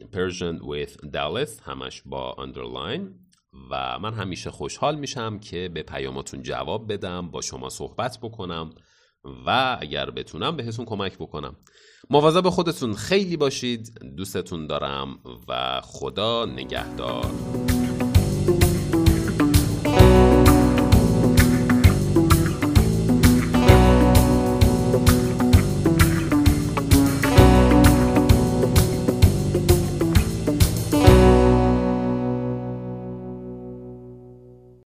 Persian 0.00 0.60
with 0.62 1.10
Dallas 1.10 1.62
همش 1.62 2.02
با 2.06 2.36
اندرلاین 2.38 3.14
و 3.70 3.98
من 3.98 4.14
همیشه 4.14 4.50
خوشحال 4.50 4.98
میشم 4.98 5.38
که 5.38 5.70
به 5.74 5.82
پیاماتون 5.82 6.42
جواب 6.42 6.92
بدم 6.92 7.30
با 7.30 7.40
شما 7.40 7.68
صحبت 7.68 8.18
بکنم 8.22 8.70
و 9.46 9.78
اگر 9.80 10.10
بتونم 10.10 10.56
بهتون 10.56 10.84
کمک 10.84 11.18
بکنم. 11.18 11.56
مواظب 12.10 12.48
خودتون 12.48 12.94
خیلی 12.94 13.36
باشید. 13.36 13.98
دوستتون 14.16 14.66
دارم 14.66 15.18
و 15.48 15.80
خدا 15.84 16.46
نگهدار. 16.46 17.30